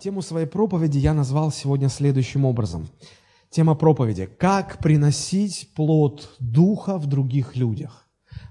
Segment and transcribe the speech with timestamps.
[0.00, 2.88] Тему своей проповеди я назвал сегодня следующим образом.
[3.50, 8.08] Тема проповеди– «Как приносить плод Духа в других людях».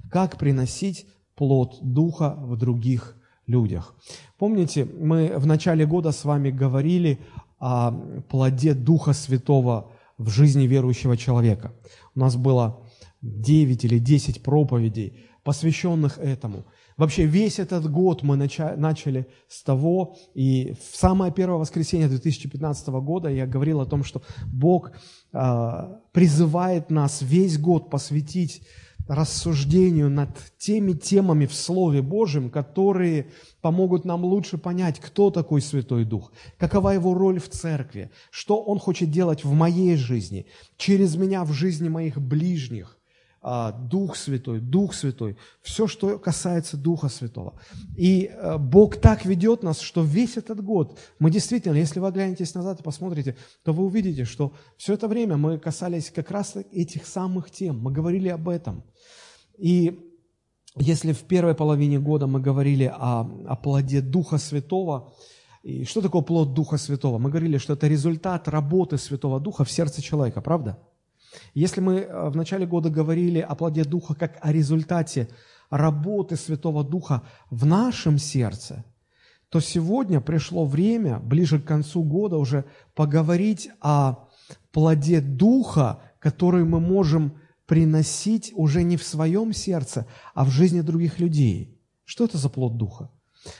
[0.09, 3.17] Как приносить плод Духа в других
[3.47, 3.95] людях.
[4.37, 7.19] Помните, мы в начале года с вами говорили
[7.59, 7.91] о
[8.29, 11.73] плоде Духа Святого в жизни верующего человека.
[12.15, 12.81] У нас было
[13.21, 16.65] 9 или 10 проповедей, посвященных этому.
[16.97, 23.29] Вообще весь этот год мы начали с того, и в самое первое воскресенье 2015 года
[23.29, 24.91] я говорил о том, что Бог
[25.33, 28.61] э, призывает нас весь год посвятить
[29.07, 33.27] рассуждению над теми темами в Слове Божьем, которые
[33.61, 38.79] помогут нам лучше понять, кто такой Святой Дух, какова его роль в церкви, что он
[38.79, 40.45] хочет делать в моей жизни,
[40.77, 42.97] через меня в жизни моих ближних.
[43.45, 47.59] А, Дух Святой, Дух Святой, все, что касается Духа Святого.
[47.97, 52.55] И э, Бог так ведет нас, что весь этот год, мы действительно, если вы оглянетесь
[52.55, 57.05] назад и посмотрите, то вы увидите, что все это время мы касались как раз этих
[57.05, 58.85] самых тем, мы говорили об этом.
[59.57, 59.99] И
[60.77, 65.13] если в первой половине года мы говорили о, о плоде Духа Святого,
[65.63, 67.17] и что такое плод Духа Святого?
[67.17, 70.79] Мы говорили, что это результат работы Святого Духа в сердце человека, правда?
[71.53, 75.29] Если мы э, в начале года говорили о плоде Духа как о результате
[75.69, 78.85] работы Святого Духа в нашем сердце,
[79.49, 84.27] то сегодня пришло время, ближе к концу года уже, поговорить о
[84.71, 91.19] плоде Духа, который мы можем приносить уже не в своем сердце, а в жизни других
[91.19, 91.79] людей.
[92.03, 93.11] Что это за плод Духа?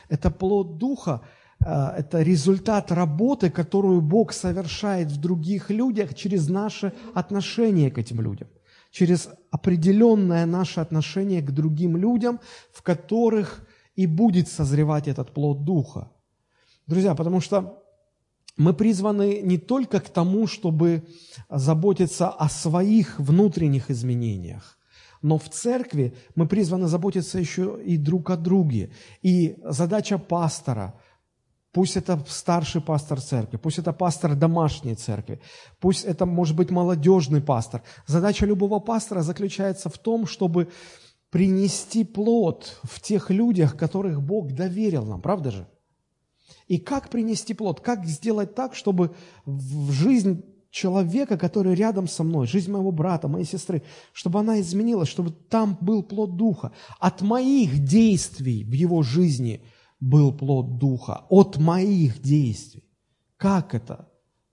[0.10, 1.22] Это плод Духа–
[1.66, 8.48] это результат работы, которую Бог совершает в других людях через наше отношение к этим людям,
[8.92, 12.40] через определенное наше отношение к другим людям,
[12.72, 16.12] в которых и будет созревать этот плод Духа.
[16.88, 17.84] Друзья, потому что
[18.58, 21.04] мы призваны не только к тому, чтобы
[21.50, 24.78] заботиться о своих внутренних изменениях,
[25.22, 28.92] но в церкви мы призваны заботиться еще и друг о друге.
[29.22, 30.94] И задача пастора–
[31.74, 35.42] Пусть это старший пастор церкви, пусть это пастор домашней церкви,
[35.80, 37.82] пусть это может быть молодежный пастор.
[38.06, 40.70] Задача любого пастора заключается в том, чтобы
[41.32, 45.68] принести плод в тех людях, которых Бог доверил нам, правда же?
[46.68, 47.82] И как принести плод?
[47.82, 53.46] Как сделать так, чтобы в жизнь человека, который рядом со мной, жизнь моего брата, моей
[53.46, 53.82] сестры,
[54.12, 56.72] чтобы она изменилась, чтобы там был плод Духа.
[57.00, 59.64] От моих действий в его жизни–
[60.04, 62.84] был плод Духа от моих действий.
[63.38, 64.10] Как это?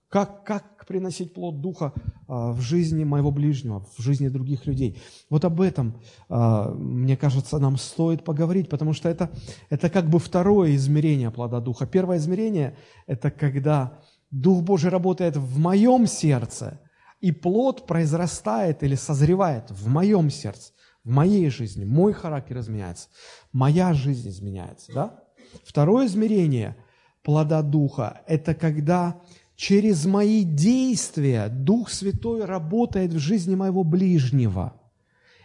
[0.07, 1.93] Как, как приносить плод Духа
[2.27, 5.01] а, в жизни моего ближнего, в жизни других людей?
[5.29, 9.29] Вот об этом, а, мне кажется, нам стоит поговорить, потому что это,
[9.69, 11.85] это как бы второе измерение плода Духа.
[11.85, 13.99] Первое измерение– это когда
[14.31, 16.79] Дух Божий работает в моем сердце,
[17.19, 20.71] и плод произрастает или созревает в моем сердце,
[21.03, 21.83] в моей жизни.
[21.83, 23.09] Мой характер изменяется,
[23.51, 25.21] моя жизнь изменяется, да?
[25.63, 26.75] Второе измерение
[27.23, 29.21] плода Духа– это когда
[29.55, 34.73] через мои действия Дух Святой работает в жизни моего ближнего.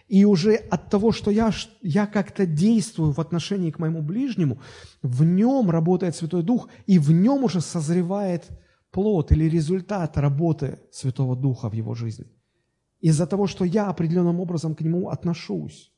[0.08, 1.52] И уже от того, что я,
[1.82, 4.58] я как-то действую в отношении к моему ближнему,
[5.02, 8.48] в нем работает Святой Дух, и в нем уже созревает
[8.90, 12.26] плод или результат работы Святого Духа в его жизни.
[13.00, 15.92] Из-за того, что я определенным образом к нему отношусь.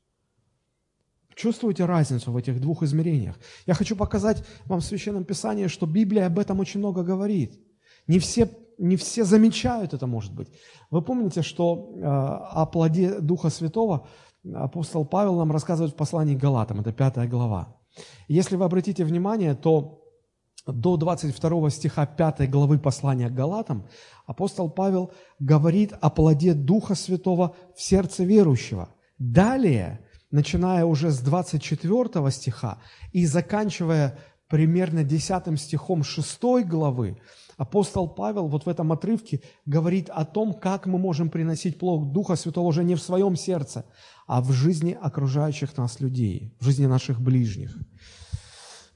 [1.38, 3.38] Чувствуете разницу в этих двух измерениях?
[3.64, 7.60] Я хочу показать вам в Священном Писании, что Библия об этом очень много говорит.
[8.08, 10.48] Не все, не все замечают это, может быть.
[10.90, 14.08] Вы помните, что э, о плоде Духа Святого
[14.52, 17.76] апостол Павел нам рассказывает в послании к Галатам, это пятая глава.
[18.26, 20.02] Если вы обратите внимание, то
[20.66, 23.86] до 22 стиха 5 главы послания к Галатам
[24.26, 28.88] апостол Павел говорит о плоде Духа Святого в сердце верующего.
[29.18, 30.00] Далее–
[30.30, 32.78] начиная уже с 24 стиха
[33.12, 34.18] и заканчивая
[34.48, 37.18] примерно 10 стихом 6 главы,
[37.56, 42.36] апостол Павел вот в этом отрывке говорит о том, как мы можем приносить плод Духа
[42.36, 43.84] Святого уже не в своем сердце,
[44.26, 47.76] а в жизни окружающих нас людей, в жизни наших ближних.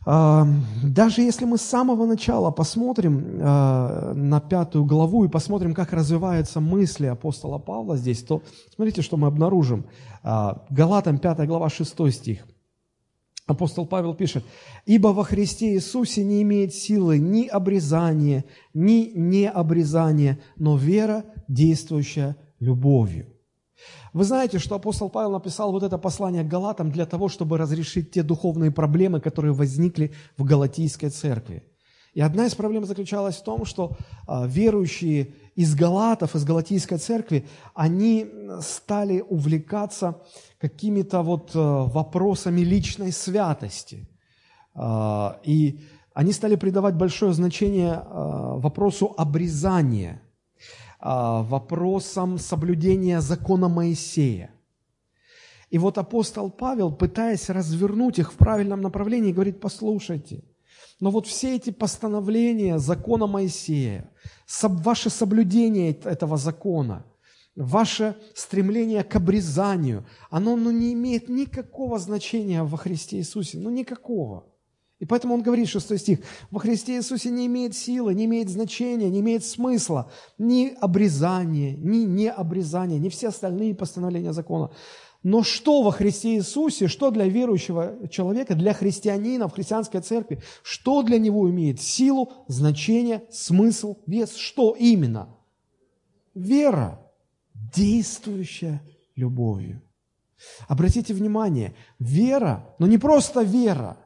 [0.05, 6.61] Даже если мы с самого начала посмотрим а, на пятую главу и посмотрим, как развиваются
[6.61, 8.43] мысли апостола Павла здесь, то
[8.75, 9.85] смотрите, что мы обнаружим.
[10.25, 12.45] А, Галатам 5 глава 6 стих.
[13.47, 14.45] Апостол Павел пишет,
[14.87, 23.32] «Ибо во Христе Иисусе не имеет силы ни обрезания, ни необрезания, но вера, действующая любовью».
[24.13, 28.23] Вы знаете, что апостол Павел написал вот это послание Галатам для того, чтобы разрешить те
[28.23, 31.63] духовные проблемы, которые возникли в Галатийской церкви.
[32.15, 33.97] И одна из проблем заключалась в том, что
[34.27, 38.27] а, верующие из Галатов, из Галатийской церкви, они
[38.61, 40.21] стали увлекаться
[40.59, 44.09] какими-то вот а, вопросами личной святости.
[44.75, 45.81] А, и
[46.13, 50.21] они стали придавать большое значение вопросу обрезания,
[51.03, 54.51] вопросам соблюдения закона Моисея.
[55.71, 60.45] И вот апостол Павел, пытаясь развернуть их в правильном направлении, говорит, послушайте,
[61.01, 64.11] но вот все эти постановления закона Моисея,
[64.63, 67.05] ваше соблюдение этого закона,
[67.57, 74.45] ваше стремление к обрезанию, оно ну, не имеет никакого значения во Христе Иисусе, ну никакого.
[75.03, 76.21] И поэтому он говорит, 6 стих,
[76.53, 82.05] во Христе Иисусе не имеет силы, не имеет значения, не имеет смысла ни обрезание, ни
[82.05, 84.71] необрезание, ни все остальные постановления закона.
[85.25, 91.03] Но что во Христе Иисусе, что для верующего человека, для христианина в христианской церкви, что
[91.03, 95.37] для него имеет силу, значение, смысл, вес, что именно?
[96.33, 97.05] Вера,
[97.75, 98.81] действующая
[99.17, 99.83] любовью.
[100.69, 103.97] Обратите внимание, вера, но не просто вера,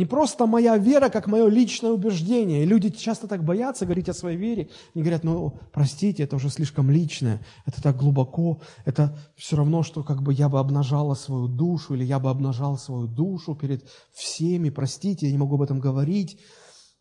[0.00, 2.62] не просто моя вера, как мое личное убеждение.
[2.62, 4.70] И люди часто так боятся говорить о своей вере.
[4.94, 10.02] Они говорят, ну, простите, это уже слишком личное, это так глубоко, это все равно, что
[10.02, 14.70] как бы я бы обнажала свою душу, или я бы обнажал свою душу перед всеми,
[14.70, 16.40] простите, я не могу об этом говорить.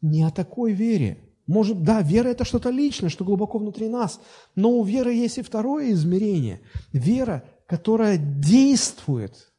[0.02, 1.20] Не о такой вере.
[1.48, 4.20] Может, да, вера– это что-то личное, что глубоко внутри нас,
[4.56, 6.60] но у веры есть и второе измерение.
[6.92, 9.54] Вера, которая действует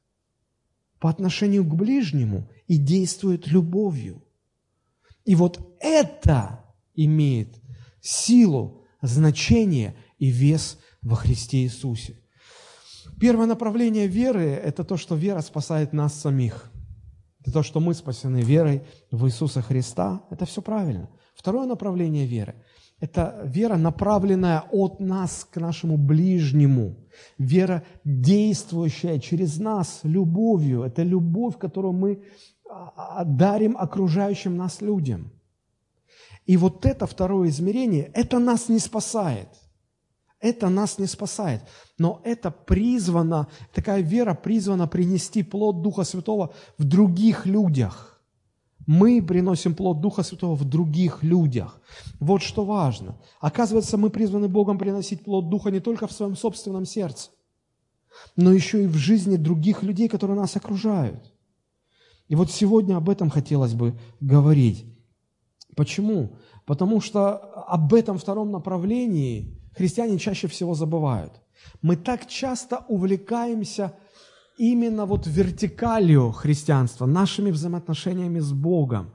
[0.99, 4.23] по отношению к ближнему– и действует любовью.
[5.25, 6.65] И вот это
[6.95, 7.61] имеет
[8.01, 12.15] силу, значение и вес во Христе Иисусе.
[13.19, 16.71] Первое направление веры– это то, что вера спасает нас самих.
[17.41, 20.23] Это то, что мы спасены верой в Иисуса Христа.
[20.31, 21.11] Это все правильно.
[21.35, 22.55] Второе направление веры–
[23.01, 27.09] это вера, направленная от нас к нашему ближнему.
[27.37, 30.83] Вера, действующая через нас любовью.
[30.83, 32.23] Это любовь, которую мы
[33.25, 35.31] дарим окружающим нас людям.
[36.47, 39.49] И вот это второе измерение, это нас не спасает.
[40.41, 41.63] Это нас не спасает.
[41.99, 48.21] Но это призвано, такая вера призвана принести плод Духа Святого в других людях.
[48.87, 51.81] Мы приносим плод Духа Святого в других людях.
[52.19, 53.21] Вот что важно.
[53.39, 57.31] Оказывается, мы призваны Богом приносить плод Духа не только в своем собственном сердце,
[58.35, 61.33] но еще и в жизни других людей, которые нас окружают.
[62.31, 64.87] И вот сегодня об этом хотелось бы говорить.
[65.75, 66.37] Почему?
[66.65, 67.35] Потому что
[67.67, 71.33] об этом втором направлении христиане чаще всего забывают.
[71.83, 73.95] Мы так часто увлекаемся
[74.59, 79.11] именно вот вертикалью христианства, нашими взаимоотношениями с Богом.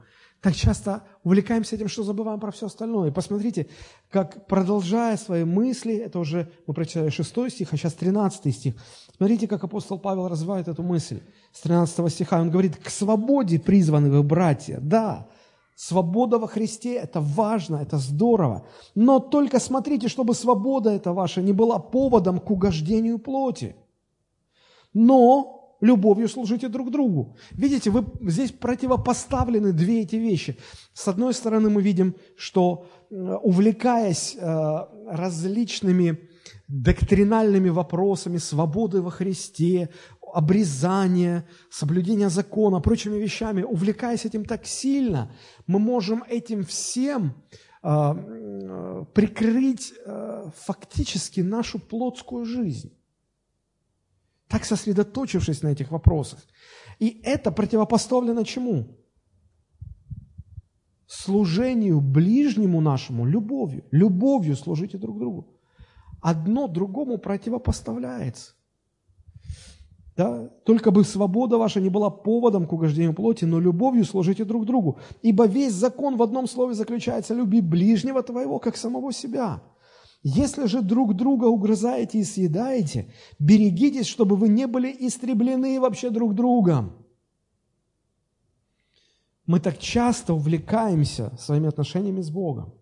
[0.46, 3.08] Так часто увлекаемся этим, что забываем про все остальное.
[3.08, 3.66] И посмотрите,
[4.08, 8.74] как продолжая свои мысли, это уже мы прочитали 6 стих, а сейчас 13 стих.
[9.16, 11.20] Смотрите, как апостол Павел развивает эту мысль
[11.52, 12.40] с 13 стиха.
[12.40, 14.78] Он говорит, к свободе призваны вы, братья.
[14.80, 15.26] Да,
[15.74, 18.68] свобода во Христе– это важно, это здорово.
[18.94, 23.74] Но только смотрите, чтобы свобода эта ваша не была поводом к угождению плоти.
[24.94, 27.36] Но любовью служите друг другу.
[27.50, 30.56] Видите, вы здесь противопоставлены две эти вещи.
[30.92, 34.78] С одной стороны, мы видим, что э, увлекаясь э,
[35.10, 36.18] различными
[36.68, 39.90] доктринальными вопросами свободы во Христе,
[40.32, 45.30] обрезания, соблюдения закона, прочими вещами, увлекаясь этим так сильно,
[45.66, 47.34] мы можем этим всем
[47.82, 49.92] э, прикрыть
[50.56, 52.95] фактически нашу плотскую жизнь
[54.48, 56.40] так сосредоточившись на этих вопросах.
[56.98, 58.96] И это противопоставлено чему?
[61.06, 63.84] Служению ближнему нашему любовью.
[63.90, 65.46] Любовью служите друг другу.
[66.20, 68.52] Одно другому противопоставляется.
[70.16, 70.48] Да?
[70.64, 74.98] Только бы свобода ваша не была поводом к угождению плоти, но любовью служите друг другу.
[75.22, 79.62] Ибо весь закон в одном слове заключается «люби ближнего твоего, как самого себя».
[80.22, 86.34] Если же друг друга угрызаете и съедаете, берегитесь, чтобы вы не были истреблены вообще друг
[86.34, 86.92] другом.
[89.46, 92.74] Мы так часто увлекаемся своими отношениями с Богом,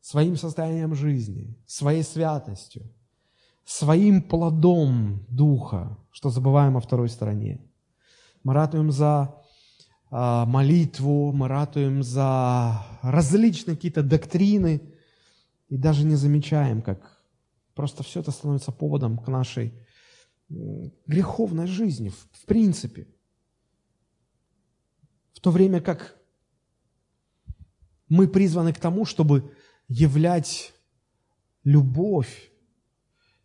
[0.00, 2.90] своим состоянием жизни, своей святостью,
[3.66, 7.60] своим плодом Духа, что забываем о второй стороне.
[8.42, 9.34] Мы ратуем за
[10.10, 14.80] а, молитву, мы ратуем за различные какие-то доктрины–
[15.68, 17.22] и даже не замечаем, как
[17.74, 19.72] просто все это становится поводом к нашей
[20.48, 23.06] греховной жизни, в, принципе.
[25.34, 26.16] В то время как
[28.08, 29.54] Мы призваны к тому, чтобы
[29.86, 30.72] являть
[31.62, 32.50] любовь,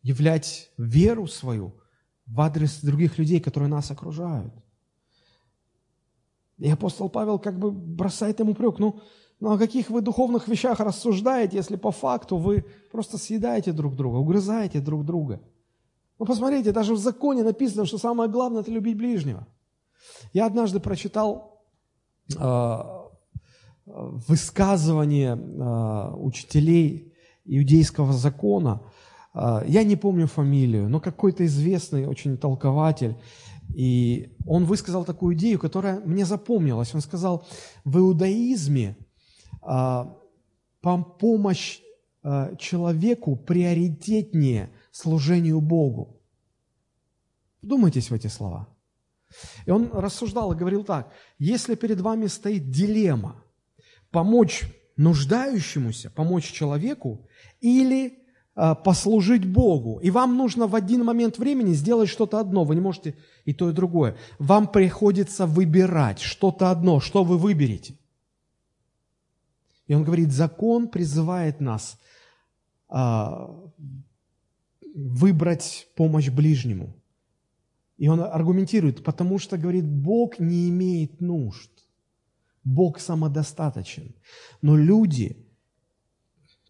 [0.01, 1.75] являть веру свою
[2.25, 4.53] в адрес других людей, которые нас окружают.
[6.57, 9.01] И апостол Павел как бы бросает ему упрек, ну,
[9.43, 14.15] ну о каких вы духовных вещах рассуждаете, если по факту вы просто съедаете друг друга,
[14.15, 15.41] угрызаете друг друга.
[16.17, 19.45] Ну, посмотрите, даже в законе написано, что самое главное– это любить ближнего.
[20.31, 21.61] Я однажды прочитал
[22.39, 22.79] э,
[23.85, 28.81] высказывание э, учителей иудейского закона.
[29.33, 33.17] Э, я не помню фамилию, но какой-то известный очень толкователь.
[33.75, 36.95] И он высказал такую идею, которая мне запомнилась.
[36.95, 37.45] Он сказал,
[37.83, 38.95] в иудаизме
[41.19, 41.79] помощь
[42.23, 46.21] э, человеку приоритетнее служению Богу.
[47.61, 48.67] Вдумайтесь в эти слова.
[49.65, 53.43] И он рассуждал и говорил так, если перед вами стоит дилемма
[54.11, 54.63] помочь
[54.95, 57.27] нуждающемуся, помочь человеку
[57.61, 58.19] или
[58.55, 62.81] э, послужить Богу, и вам нужно в один момент времени сделать что-то одно, вы не
[62.81, 63.15] можете
[63.45, 67.97] и то, и другое, вам приходится выбирать что-то одно, что вы выберете.
[69.87, 71.99] И он говорит, закон призывает нас
[72.89, 72.95] э,
[74.95, 76.95] выбрать помощь ближнему–
[77.97, 81.69] и он аргументирует, потому что, говорит, Бог не имеет нужд.
[82.63, 84.15] Бог самодостаточен.
[84.61, 85.47] Но люди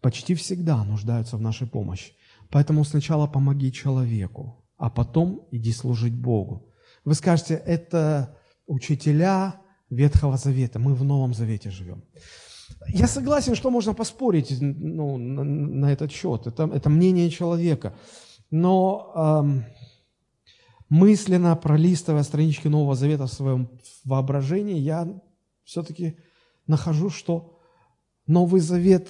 [0.00, 2.12] почти всегда нуждаются в нашей помощи.
[2.50, 6.72] Поэтому сначала помоги человеку, а потом иди служить Богу.
[7.04, 12.04] Вы скажете, это учителя Ветхого Завета, мы в Новом Завете живем.
[12.88, 17.94] Я согласен, что можно поспорить ну, на, на этот счет, это, это мнение человека.
[18.50, 19.64] Но эм,
[20.88, 23.68] мысленно пролистывая странички Нового Завета в своем
[24.04, 25.08] воображении, я
[25.64, 26.18] все-таки
[26.66, 27.58] нахожу, что
[28.26, 29.08] Новый Завет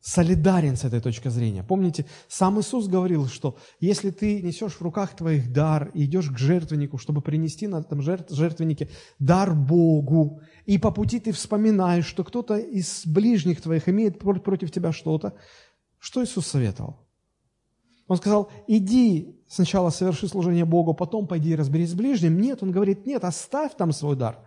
[0.00, 1.62] солидарен с этой точки зрения.
[1.62, 6.38] Помните, сам Иисус говорил, что если ты несешь в руках твоих дар и идешь к
[6.38, 12.56] жертвеннику, чтобы принести на этом жертвеннике дар Богу, и по пути ты вспоминаешь, что кто-то
[12.56, 15.34] из ближних твоих имеет против тебя что-то,
[15.98, 17.08] что Иисус советовал?
[18.06, 22.40] Он сказал, иди сначала соверши служение Богу, потом пойди и разберись с ближним.
[22.40, 24.38] Нет, он говорит, нет, оставь там свой дар.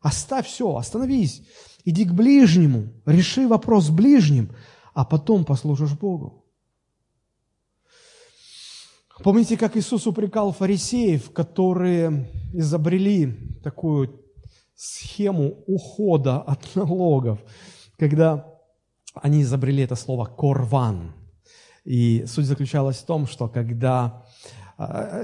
[0.00, 1.42] Оставь все, остановись.
[1.84, 4.54] Иди к ближнему, реши вопрос с ближним,
[4.94, 6.44] а потом послужишь Богу.
[9.22, 14.20] Помните, как Иисус упрекал фарисеев, которые изобрели такую
[14.74, 17.38] схему ухода от налогов,
[17.98, 18.48] когда
[19.14, 21.14] они изобрели это слово «корван»,
[21.84, 24.24] и суть заключалась в том, что когда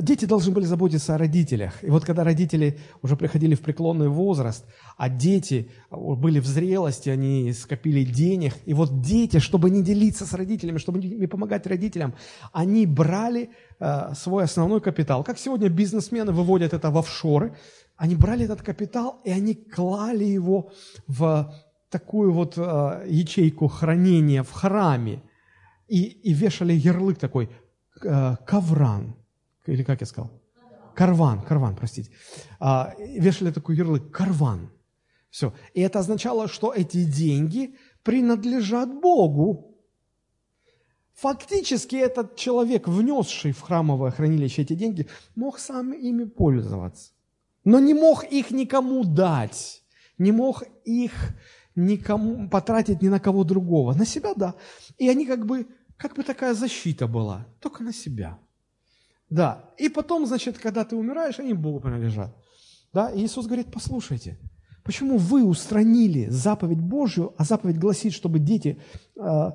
[0.00, 1.82] дети должны были заботиться о родителях.
[1.82, 4.64] И вот когда родители уже приходили в преклонный возраст,
[4.96, 10.34] а дети были в зрелости, они скопили денег, и вот дети, чтобы не делиться с
[10.34, 12.14] родителями, чтобы не помогать родителям,
[12.52, 13.50] они брали
[13.80, 15.24] а, свой основной капитал.
[15.24, 17.56] Как сегодня бизнесмены выводят это в офшоры,
[17.96, 20.72] они брали этот капитал, и они клали его
[21.06, 21.54] в
[21.90, 25.22] такую вот а, ячейку хранения в храме
[25.88, 27.50] и, и вешали ярлык такой,
[28.46, 29.17] ковран,
[29.72, 30.30] или как я сказал?
[30.94, 32.10] Карван, карван, простите.
[32.58, 34.70] А, вешали такой ярлык, карван.
[35.30, 35.52] Все.
[35.74, 39.76] И это означало, что эти деньги принадлежат Богу.
[41.14, 45.06] Фактически этот человек, внесший в храмовое хранилище эти деньги,
[45.36, 47.12] мог сам ими пользоваться.
[47.64, 49.84] Но не мог их никому дать,
[50.16, 51.12] не мог их
[51.76, 53.94] никому потратить ни на кого другого.
[53.94, 54.54] На себя, да.
[54.96, 55.66] И они как бы
[55.98, 58.38] как бы такая защита была, только на себя.
[59.30, 62.34] Да, и потом, значит, когда ты умираешь, они Богу принадлежат.
[62.92, 64.38] Да, и Иисус говорит, послушайте,
[64.82, 68.80] почему вы устранили заповедь Божью, а заповедь гласит, чтобы дети
[69.16, 69.50] э,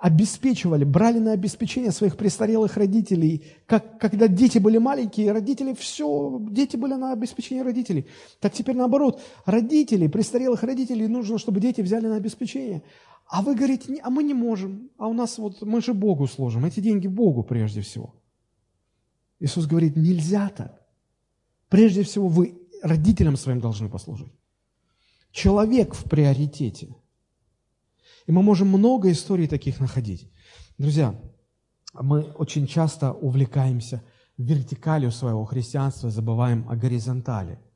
[0.00, 6.76] обеспечивали, брали на обеспечение своих престарелых родителей, как когда дети были маленькие, родители все, дети
[6.76, 8.08] были на обеспечение родителей.
[8.40, 12.82] Так теперь наоборот, родители, престарелых родителей нужно, чтобы дети взяли на обеспечение.
[13.28, 16.64] А вы говорите, а мы не можем, а у нас вот, мы же Богу служим,
[16.64, 18.14] эти деньги Богу прежде всего.
[19.44, 20.80] Иисус говорит, нельзя так.
[21.68, 24.32] Прежде всего вы родителям своим должны послужить.
[25.32, 26.96] Человек в приоритете.
[28.26, 30.30] И мы можем много историй таких находить.
[30.78, 31.14] Друзья,
[31.92, 34.02] мы очень часто увлекаемся
[34.38, 37.58] вертикалью своего христианства, забываем о горизонтали–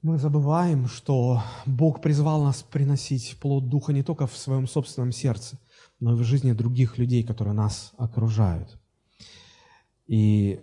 [0.00, 5.58] мы забываем, что Бог призвал нас приносить плод Духа не только в своем собственном сердце,
[5.98, 8.78] но и в жизни других людей, которые нас окружают.
[10.08, 10.60] И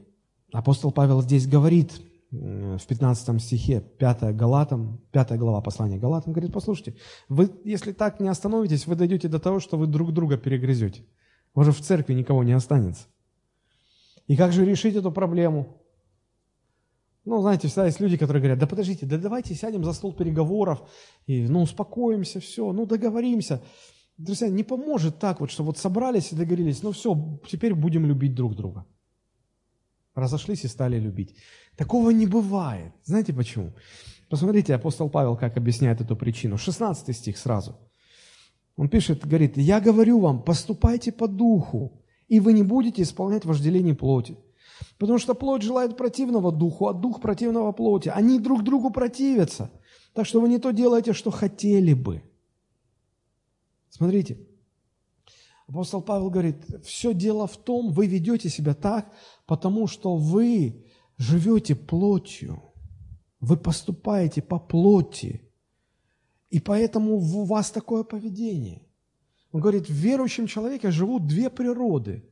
[0.51, 6.95] апостол Павел здесь говорит в 15 стихе, 5 Галатам, 5 глава послания Галатам, говорит, послушайте,
[7.29, 11.05] вы, если так не остановитесь, вы дойдете до того, что вы друг друга перегрызете.
[11.53, 13.05] Уже в церкви никого не останется.
[14.27, 15.81] И как же решить эту проблему?
[17.23, 20.83] Ну, знаете, всегда есть люди, которые говорят, да подождите, да давайте сядем за стол переговоров,
[21.25, 23.61] и, ну, успокоимся, все, ну, договоримся.
[24.17, 28.33] Друзья, не поможет так вот, что вот собрались и договорились, ну все, теперь будем любить
[28.33, 28.85] друг друга.
[30.15, 31.35] Разошлись и стали любить.
[31.75, 32.93] Такого не бывает.
[33.03, 33.73] Знаете почему?
[34.29, 36.57] Посмотрите, апостол Павел как объясняет эту причину.
[36.57, 37.75] 16 стих сразу.
[38.77, 43.93] Он пишет, говорит, «Я говорю вам, поступайте по духу, и вы не будете исполнять вожделение
[43.93, 44.37] плоти.
[44.97, 48.09] Потому что плоть желает противного духу, а дух противного плоти.
[48.09, 49.69] Они друг другу противятся.
[50.13, 52.23] Так что вы не то делаете, что хотели бы».
[53.89, 54.37] Смотрите,
[55.67, 59.11] апостол Павел говорит, все дело в том, вы ведете себя так,
[59.45, 60.85] потому что вы
[61.17, 62.61] живете плотью,
[63.39, 65.41] вы поступаете по плоти,
[66.49, 68.83] и поэтому у вас такое поведение.
[69.51, 72.29] Он говорит, в верующем человеке живут две природы.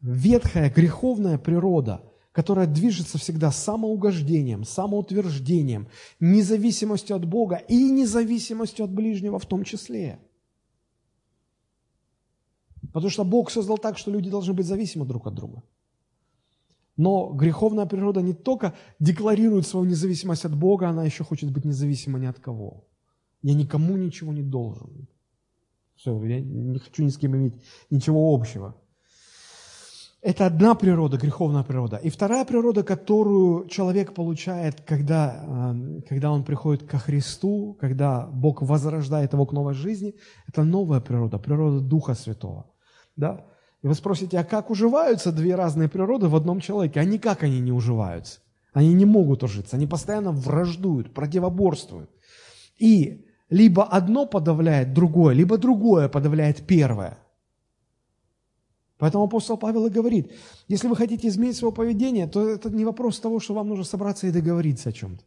[0.00, 2.02] Ветхая, греховная природа,
[2.32, 5.88] которая движется всегда самоугождением, самоутверждением,
[6.18, 10.18] независимостью от Бога и независимостью от ближнего в том числе–
[12.92, 15.62] Потому что Бог создал так, что люди должны быть зависимы друг от друга.
[16.96, 22.18] Но греховная природа не только декларирует свою независимость от Бога, она еще хочет быть независима
[22.18, 22.84] ни от кого.
[23.42, 25.08] Я никому ничего не должен.
[25.96, 27.54] Все, я не хочу ни с кем иметь
[27.90, 28.74] ничего общего.
[30.22, 31.96] Это одна природа, греховная природа.
[31.96, 38.60] И вторая природа, которую человек получает, когда, эм, когда он приходит ко Христу, когда Бог
[38.60, 40.14] возрождает его к новой жизни,
[40.46, 42.66] это новая природа, природа Духа Святого.
[43.16, 43.44] Да?
[43.82, 47.00] И вы спросите, а как уживаются две разные природы в одном человеке?
[47.00, 48.40] А никак они не уживаются.
[48.72, 52.10] Они не могут ужиться, они постоянно враждуют, противоборствуют.
[52.78, 57.18] И либо одно подавляет другое, либо другое подавляет первое.
[58.98, 60.30] Поэтому апостол Павел и говорит,
[60.68, 64.26] если вы хотите изменить свое поведение, то это не вопрос того, что вам нужно собраться
[64.26, 65.24] и договориться о чем-то.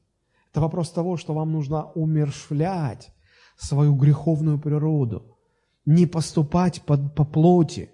[0.51, 3.09] Это вопрос того, что вам нужно умершвлять
[3.57, 5.31] свою греховную природу–
[5.85, 7.89] не поступать по, по плоти,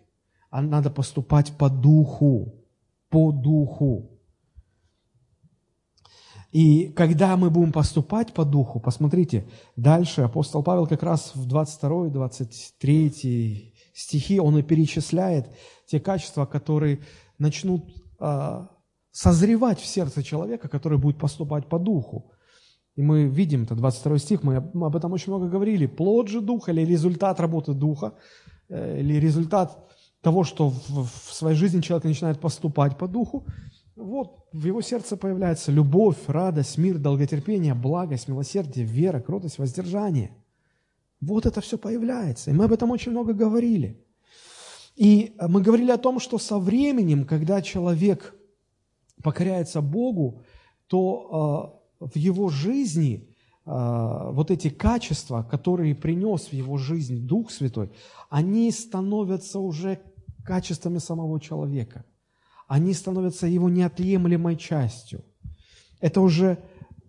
[0.49, 2.53] а надо поступать по духу,
[3.09, 4.19] по духу.
[6.51, 12.09] И когда мы будем поступать по духу, посмотрите, дальше апостол Павел как раз в 22
[12.09, 15.47] 23 стихи, он и перечисляет
[15.85, 17.01] те качества, которые
[17.37, 17.85] начнут
[18.19, 18.67] э,
[19.11, 22.31] созревать в сердце человека, который будет поступать по духу.
[22.99, 25.85] И мы видим, это 22 стих, мы об этом очень много говорили.
[25.85, 28.13] Плод же Духа или результат работы Духа,
[28.67, 33.45] э, или результат того, что в, своей жизни человек начинает поступать по Духу,
[33.95, 40.31] вот в его сердце появляется любовь, радость, мир, долготерпение, благость, милосердие, вера, кротость, воздержание.
[41.21, 42.51] Вот это все появляется.
[42.51, 44.03] И мы об этом очень много говорили.
[44.97, 48.35] И мы говорили о том, что со временем, когда человек
[49.23, 50.43] покоряется Богу,
[50.87, 53.29] то а, в его жизни
[53.65, 57.91] а, вот эти качества, которые принес в его жизнь Дух Святой,
[58.29, 59.99] они становятся уже
[60.43, 62.05] качествами самого человека.
[62.67, 65.23] Они становятся его неотъемлемой частью.
[65.99, 66.57] Это уже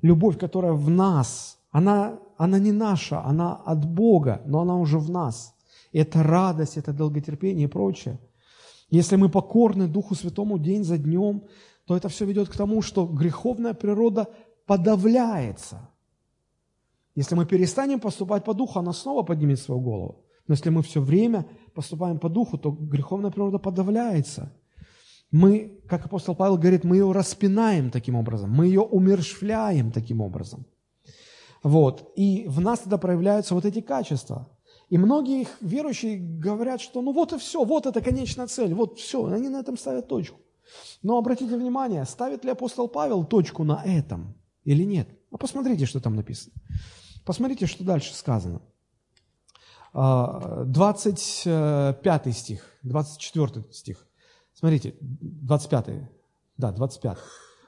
[0.03, 1.59] любовь, которая в нас.
[1.71, 5.55] Она, она не наша, она от Бога, но она уже в нас.
[5.93, 8.19] Это радость, это долготерпение и прочее.
[8.91, 11.45] Если мы покорны Духу Святому день за днем,
[11.87, 14.29] то это все ведет к тому, что греховная природа
[14.71, 15.81] подавляется.
[17.17, 20.25] Если мы перестанем поступать по духу, она снова поднимет свою голову.
[20.47, 24.53] Но если мы все время поступаем по духу, то греховная природа подавляется.
[25.33, 30.65] Мы, как апостол Павел говорит, мы ее распинаем таким образом, мы ее умершвляем таким образом.
[31.65, 32.13] Вот.
[32.15, 34.47] И в нас тогда проявляются вот эти качества.
[34.89, 39.27] И многие верующие говорят, что ну вот и все, вот это конечная цель, вот все,
[39.27, 40.39] они на этом ставят точку.
[41.03, 44.40] Но обратите внимание, ставит ли апостол Павел точку на этом?
[44.65, 45.09] Или нет?
[45.31, 46.55] А посмотрите, что там написано.
[47.25, 48.63] Посмотрите, что дальше сказано.
[49.93, 54.07] 25 а, стих, 24 стих.
[54.55, 56.09] Смотрите, 25,
[56.57, 57.19] да, 25.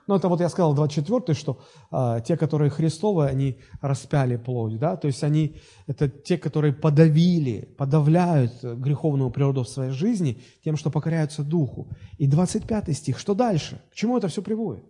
[0.09, 4.97] Ну, это вот я сказал 24, что а, те, которые Христовы, они распяли плоть, да,
[4.97, 10.91] то есть они, это те, которые подавили, подавляют греховную природу в своей жизни тем, что
[10.91, 11.89] покоряются Духу.
[12.19, 13.81] И 25 стих, что дальше?
[13.91, 14.85] К чему это все приводит?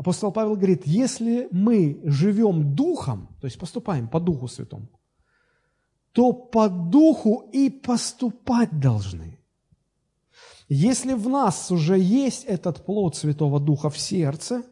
[0.00, 4.88] Апостол Павел говорит, если мы живем духом, то есть поступаем по духу святому,
[6.12, 9.38] то по духу и поступать должны.
[10.70, 14.62] Если в нас уже есть этот плод Святого Духа в сердце,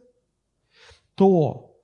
[1.15, 1.79] то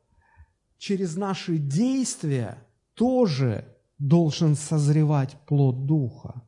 [0.79, 6.41] через наши действия тоже должен созревать плод Духа.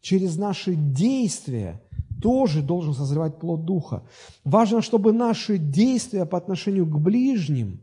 [0.00, 1.82] Через наши действия
[2.20, 4.02] тоже должен созревать плод Духа.
[4.44, 7.80] Важно, чтобы наши действия по отношению к ближним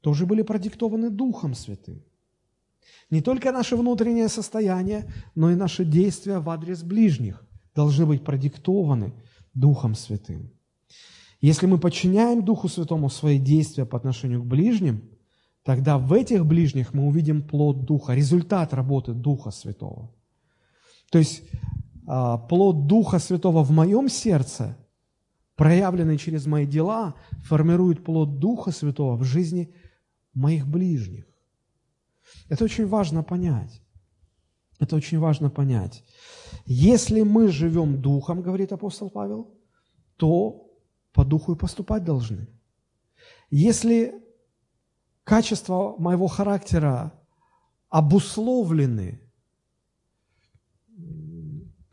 [0.00, 2.02] тоже были продиктованы Духом Святым.
[3.10, 9.12] Не только наше внутреннее состояние, но и наши действия в адрес ближних должны быть продиктованы
[9.54, 10.50] Духом Святым.
[11.40, 15.02] Если мы подчиняем Духу Святому свои действия по отношению к ближним,
[15.62, 20.10] тогда в этих ближних мы увидим плод Духа, результат работы Духа Святого.
[21.10, 21.42] То есть
[22.04, 24.76] плод Духа Святого в моем сердце,
[25.56, 27.14] проявленный через мои дела,
[27.44, 29.74] формирует плод Духа Святого в жизни
[30.34, 31.26] моих ближних.
[32.48, 33.80] Это очень важно понять.
[34.80, 36.04] Это очень важно понять.
[36.66, 39.54] Если мы живем Духом, говорит апостол Павел,
[40.16, 40.70] то
[41.12, 42.48] по Духу и поступать должны.
[43.50, 44.14] Если
[45.22, 47.12] качества моего характера
[47.88, 49.20] обусловлены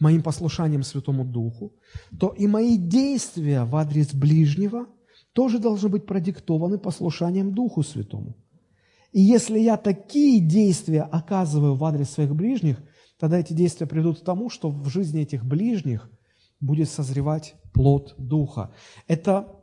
[0.01, 1.73] моим послушанием Святому Духу,
[2.19, 4.87] то и мои действия в адрес ближнего
[5.33, 8.35] тоже должны быть продиктованы послушанием Духу Святому.
[9.11, 12.81] И если я такие действия оказываю в адрес своих ближних,
[13.19, 16.09] тогда эти действия приведут к тому, что в жизни этих ближних
[16.59, 18.73] будет созревать плод Духа.
[19.07, 19.55] Это,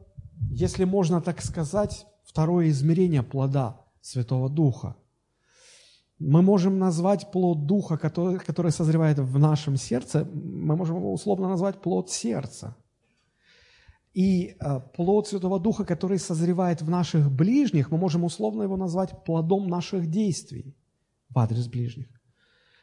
[0.50, 4.96] если можно так сказать, второе измерение плода Святого Духа.
[6.18, 11.48] Мы можем назвать плод Духа, который, который созревает в нашем сердце, мы можем его условно
[11.48, 12.76] назвать плод сердца–
[14.18, 19.24] и э, плод Святого Духа, который созревает в наших ближних, мы можем условно его назвать
[19.24, 20.74] плодом наших действий
[21.28, 22.08] в адрес ближних.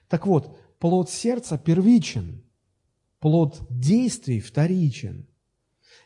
[0.08, 2.42] Так вот, плод сердца первичен,
[3.20, 5.28] плод действий вторичен.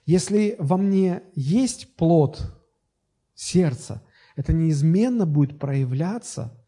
[0.07, 2.41] Если во мне есть плод
[3.35, 4.01] сердца,
[4.35, 6.58] это неизменно будет проявляться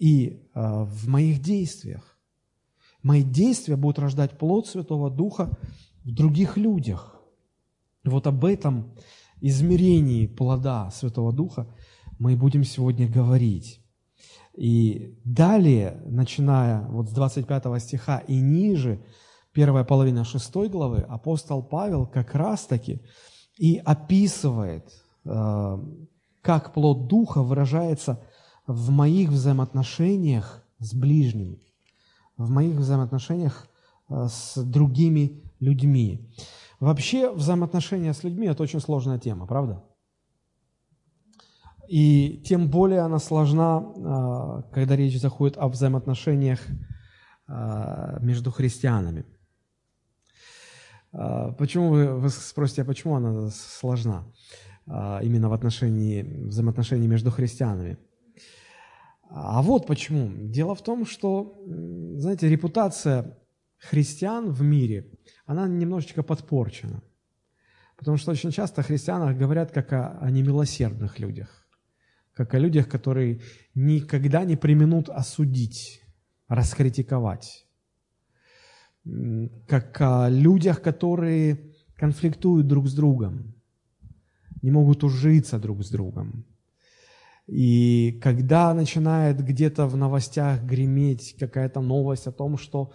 [0.00, 2.18] и э, в моих действиях.
[3.04, 5.56] Мои действия будут рождать плод Святого Духа
[6.04, 7.16] в других людях–
[8.04, 8.94] вот об этом
[9.40, 11.66] измерении плода Святого Духа
[12.18, 13.80] мы будем сегодня говорить.
[14.54, 19.02] И далее, начиная вот с 25 стиха и ниже,
[19.52, 23.02] первая половина шестой главы, апостол Павел как раз-таки
[23.58, 24.90] и описывает,
[25.24, 25.78] э,
[26.42, 28.22] как плод Духа выражается
[28.72, 31.60] в моих взаимоотношениях с ближними,
[32.36, 33.66] в моих взаимоотношениях
[34.08, 36.32] э, с другими людьми.
[36.78, 39.82] Вообще взаимоотношения с людьми– это очень сложная тема, правда?
[41.88, 46.60] И тем более она сложна, а, когда речь заходит о взаимоотношениях
[47.48, 49.24] а, между христианами.
[51.10, 54.26] Почему вы, вы спросите, а почему она сложна
[54.86, 57.98] именно в отношении взаимоотношений между христианами?
[59.30, 60.30] А вот почему.
[60.48, 61.62] Дело в том, что,
[62.16, 63.38] знаете, репутация
[63.78, 65.10] христиан в мире–
[65.50, 67.02] она немножечко подпорчена.
[67.96, 71.66] Потому что очень часто о христианах говорят как о, о немилосердных людях,
[72.34, 73.40] как о людях, которые
[73.74, 76.02] никогда не применут осудить,
[76.46, 77.66] раскритиковать,
[79.66, 83.54] как о людях, которые конфликтуют друг с другом,
[84.62, 86.44] не могут ужиться друг с другом.
[87.50, 92.92] И когда начинает где-то в новостях греметь какая-то новость о том, что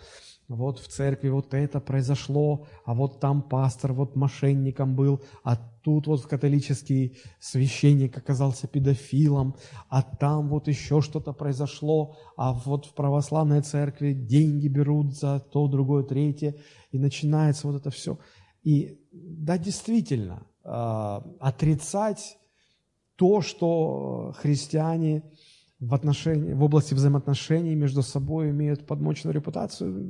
[0.48, 6.08] вот в церкви вот это произошло, а вот там пастор вот мошенником был, а тут
[6.08, 9.58] вот католический священник оказался педофилом,
[9.90, 15.68] а там вот еще что-то произошло, а вот в православной церкви деньги берут за то,
[15.68, 16.56] другое, третье,
[16.92, 18.20] и начинается вот это все.
[18.64, 22.38] И да, действительно, э, отрицать
[23.16, 25.24] то, что христиане
[25.80, 30.10] в, отношении, в области взаимоотношений между собой имеют подмоченную репутацию,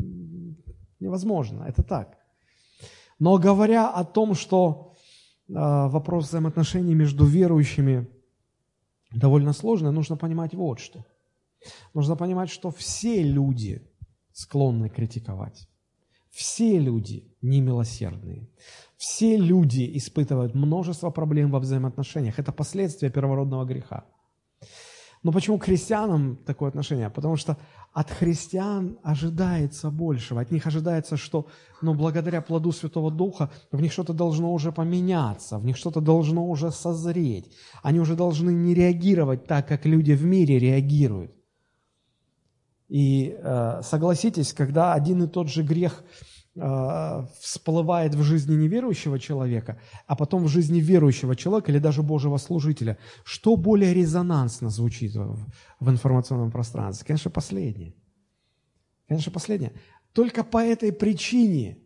[0.99, 1.63] невозможно.
[1.63, 2.17] Это так.
[3.19, 4.93] Но говоря о том, что
[5.47, 8.07] э, вопрос взаимоотношений между верующими
[9.11, 11.05] довольно сложный, нужно понимать вот что.
[11.93, 13.81] Нужно понимать, что все люди
[14.31, 15.67] склонны критиковать.
[16.29, 18.49] Все люди немилосердные.
[18.97, 22.39] Все люди испытывают множество проблем во взаимоотношениях.
[22.39, 24.05] Это последствия первородного греха.
[25.25, 27.09] Но почему к христианам такое отношение?
[27.09, 27.57] Потому что
[27.93, 30.41] от христиан ожидается большего.
[30.41, 31.47] От них ожидается, что
[31.81, 36.47] ну, благодаря плоду Святого Духа в них что-то должно уже поменяться, в них что-то должно
[36.47, 37.51] уже созреть.
[37.81, 41.31] Они уже должны не реагировать так, как люди в мире реагируют.
[42.87, 46.03] И э, согласитесь, когда один и тот же грех
[46.55, 52.97] всплывает в жизни неверующего человека, а потом в жизни верующего человека или даже Божьего служителя,
[53.25, 57.05] что более резонансно звучит в, информационном пространстве?
[57.07, 57.93] Конечно, последнее.
[59.07, 59.73] Конечно, последнее.
[60.13, 61.77] Только по этой причине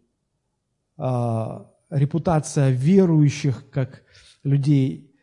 [0.97, 4.03] э, репутация верующих как
[4.43, 5.15] людей,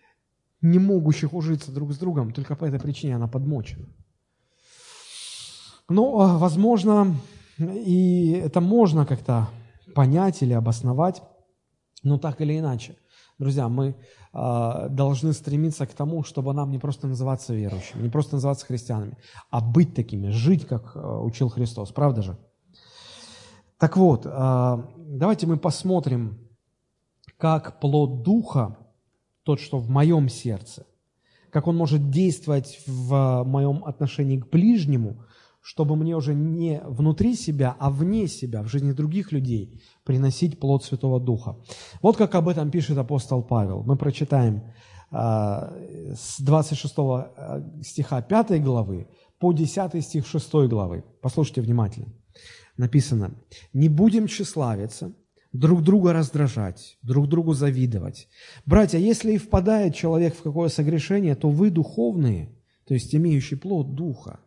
[0.61, 3.87] не могущих ужиться друг с другом, только по этой причине она подмочена.
[5.88, 7.14] Ну, а, возможно,
[7.59, 9.49] и это можно как-то
[9.95, 11.23] понять или обосновать,
[12.03, 12.97] но так или иначе.
[13.38, 13.97] Друзья, мы
[14.33, 19.16] э, должны стремиться к тому, чтобы нам не просто называться верующими, не просто называться христианами,
[19.51, 21.92] а быть такими, жить, как э, учил Христос.
[21.92, 22.38] Правда же?
[23.79, 26.38] Так вот, э, давайте мы посмотрим,
[27.37, 28.79] как плод Духа,
[29.42, 30.87] тот, что в моем сердце,
[31.51, 35.23] как он может действовать в моем отношении к ближнему–
[35.66, 40.85] чтобы мне уже не внутри себя, а вне себя, в жизни других людей приносить плод
[40.85, 41.57] Святого Духа.
[42.02, 43.83] Вот как об этом пишет апостол Павел.
[43.83, 44.62] Мы прочитаем
[45.11, 45.16] э,
[46.14, 49.09] с 26 а, стиха 5 главы
[49.40, 51.05] по 10 стих 6 главы.
[51.20, 52.12] Послушайте внимательно.
[52.76, 53.35] Написано,
[53.72, 55.16] «Не будем тщеславиться,
[55.52, 58.29] друг друга раздражать, друг другу завидовать.
[58.66, 63.96] Братья, если и впадает человек в какое согрешение, то вы духовные, то есть имеющий плод
[63.96, 64.45] Духа,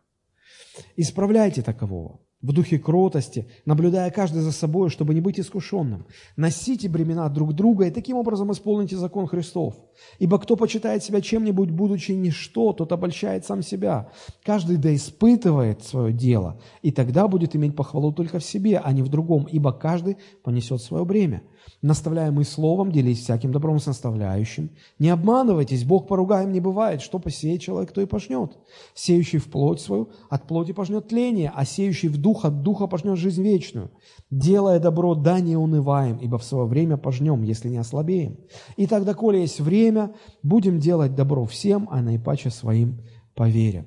[0.96, 6.06] Исправляйте такового в духе кротости, наблюдая каждый за собой, чтобы не быть искушенным.
[6.36, 9.74] Носите бремена друг друга и таким образом исполните закон Христов.
[10.18, 14.10] Ибо кто почитает себя чем-нибудь, будучи ничто, тот обольщает сам себя.
[14.42, 19.02] Каждый да испытывает свое дело, и тогда будет иметь похвалу только в себе, а не
[19.02, 21.42] в другом, ибо каждый понесет свое бремя.
[21.82, 24.70] Наставляемый словом, делись всяким добром с наставляющим.
[24.98, 27.00] Не обманывайтесь, Бог поругаем не бывает.
[27.00, 28.58] Что посеет человек, то и пожнет.
[28.94, 33.16] Сеющий в плоть свою, от плоти пожнет тление, а сеющий в дух, от духа пожнет
[33.16, 33.90] жизнь вечную.
[34.30, 38.38] Делая добро, да не унываем, ибо в свое время пожнем, если не ослабеем.
[38.76, 43.00] И тогда, коли есть время, будем делать добро всем, а наипаче своим
[43.34, 43.86] по вере.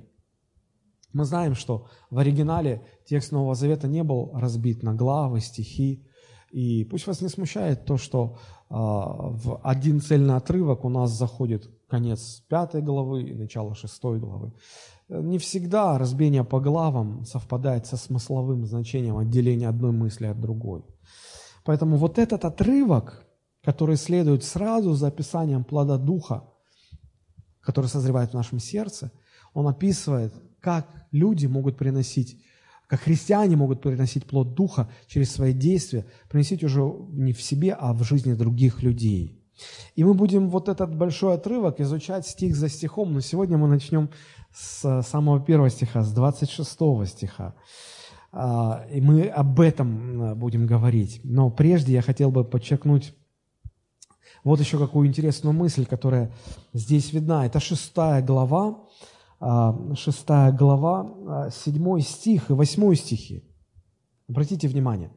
[1.13, 6.03] Мы знаем, что в оригинале текст Нового Завета не был разбит на главы, стихи,
[6.53, 8.37] и пусть вас не смущает то, что
[8.69, 14.53] э, в один цельный отрывок у нас заходит конец пятой главы и начало шестой главы.
[15.09, 20.83] Не всегда разбение по главам совпадает со смысловым значением отделения одной мысли от другой.
[21.65, 23.25] Поэтому вот этот отрывок,
[23.63, 26.43] который следует сразу за описанием плода Духа,
[27.61, 29.11] который созревает в нашем сердце,
[29.55, 32.39] он описывает, как люди могут приносить
[32.93, 37.91] как христиане могут приносить плод Духа через свои действия, приносить уже не в себе, а
[37.91, 39.41] в жизни других людей.
[39.95, 44.11] И мы будем вот этот большой отрывок изучать стих за стихом, но сегодня мы начнем
[44.53, 47.55] с самого первого стиха, с 26 стиха.
[48.31, 51.19] А, и мы об этом будем говорить.
[51.23, 53.15] Но прежде я хотел бы подчеркнуть
[54.43, 56.31] вот еще какую интересную мысль, которая
[56.73, 57.47] здесь видна.
[57.47, 58.83] Это шестая глава,
[59.43, 63.43] 6 а, глава, 7 а, стих и 8 стихи.
[64.29, 65.11] Обратите внимание.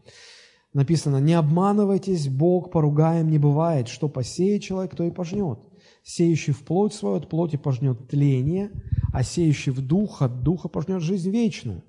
[0.72, 5.60] Написано, «Не обманывайтесь, Бог поругаем не бывает, что посеет человек, то и пожнет.
[6.02, 8.72] Сеющий в плоть свою от плоти пожнет тление,
[9.12, 11.84] а сеющий в дух от духа пожнет жизнь вечную».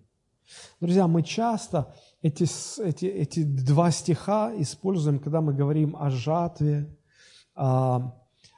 [0.80, 2.45] Друзья, мы часто эти,
[2.82, 6.95] эти, эти два стиха используем, когда мы говорим о жатве,
[7.56, 8.13] о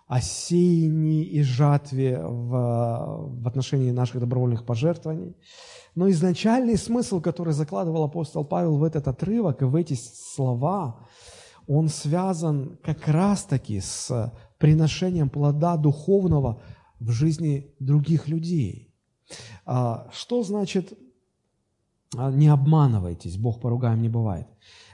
[0.09, 5.35] о и жатве в, в отношении наших добровольных пожертвований.
[5.93, 11.07] Но изначальный смысл, который закладывал апостол Павел в этот отрывок и в эти слова,
[11.67, 16.59] он связан как раз-таки с приношением плода духовного
[16.99, 18.91] в жизни других людей.
[19.63, 20.97] А, что значит
[22.17, 24.47] а, «не обманывайтесь, Бог поругаем не бывает»?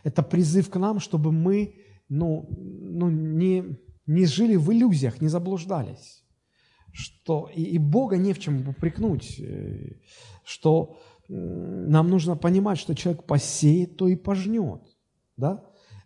[0.03, 1.75] Это призыв к нам, чтобы мы
[2.09, 6.23] ну, ну, не, не жили в иллюзиях, не заблуждались,
[6.91, 9.99] что и, и Бога не в чем упрекнуть, э,
[10.43, 14.81] что нам нужно понимать, что человек посеет, то и пожнет,
[15.37, 15.63] да?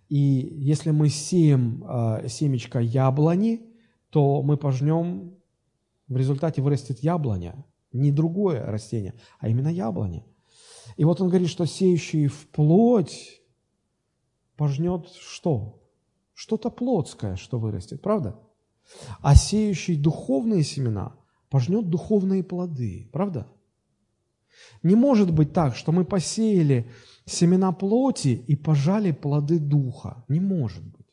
[0.07, 3.61] И если мы сеем э, семечко яблони,
[4.09, 5.35] то мы пожнем,
[6.07, 10.25] в результате вырастет яблоня, не другое растение, а именно яблоня.
[10.97, 13.41] И вот он говорит, что сеющий в плоть
[14.55, 15.78] пожнет что?
[16.39, 18.39] Что-то плотское, что вырастет, правда?
[19.19, 21.17] А сеющий духовные семена
[21.49, 23.45] пожнет духовные плоды, правда?
[24.81, 26.89] Не может быть так, что мы посеяли
[27.25, 30.23] семена плоти и пожали плоды духа.
[30.29, 31.07] Не может быть.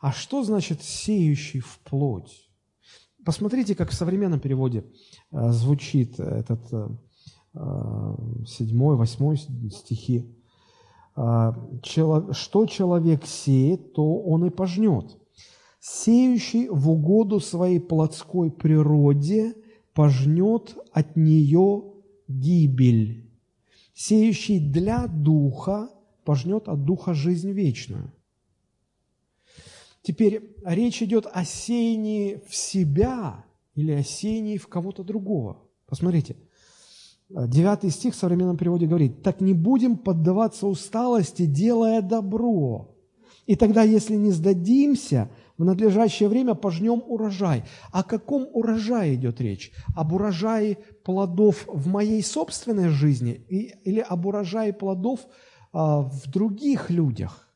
[0.00, 2.50] А что значит сеющий в плоть?
[3.24, 4.86] Посмотрите, как в современном переводе
[5.30, 6.88] э, звучит этот э,
[7.54, 8.14] э,
[8.44, 10.34] седьмой, восьмой стихи.
[11.20, 11.52] А,
[11.82, 15.18] что человек сеет, то он и пожнет.
[15.80, 19.56] Сеющий в угоду своей плотской природе
[19.94, 21.92] пожнет от нее
[22.28, 23.28] гибель.
[23.94, 25.90] Сеющий для духа
[26.24, 28.12] пожнет от духа жизнь вечную.
[30.02, 35.64] Теперь речь идет о сеянии в себя или о сеянии в кого-то другого.
[35.84, 36.36] Посмотрите,
[37.28, 42.94] девятый стих в современном переводе говорит, «Так не будем поддаваться усталости, делая добро,
[43.46, 47.64] и тогда, если не сдадимся, в надлежащее время пожнем урожай».
[47.92, 49.72] О каком урожае идет речь?
[49.94, 53.32] Об урожае плодов в моей собственной жизни
[53.84, 55.20] или об урожае плодов
[55.72, 57.48] а, в других людях?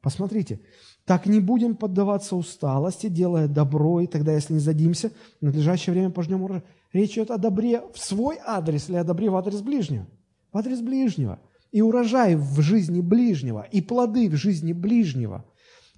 [0.00, 0.60] Посмотрите,
[1.04, 5.10] так не будем поддаваться усталости, делая добро, и тогда, если не задимся,
[5.40, 6.64] в надлежащее время пожнем урожай.
[6.92, 10.06] Речь идет о добре в свой адрес или о добре в адрес ближнего?
[10.52, 11.40] В адрес ближнего.
[11.70, 15.44] И урожай в жизни ближнего, и плоды в жизни ближнего.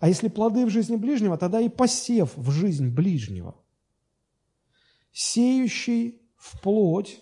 [0.01, 3.55] А если плоды в жизни ближнего, тогда и посев в жизнь ближнего.
[5.13, 7.21] Сеющий в плоть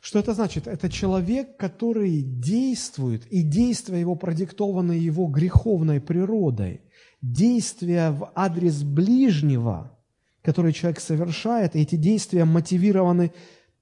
[0.00, 0.66] что это значит?
[0.66, 6.80] Это человек, который действует, и действия его продиктованы его греховной природой.
[7.20, 9.98] Действия в адрес ближнего,
[10.42, 13.32] которые человек совершает, и эти действия мотивированы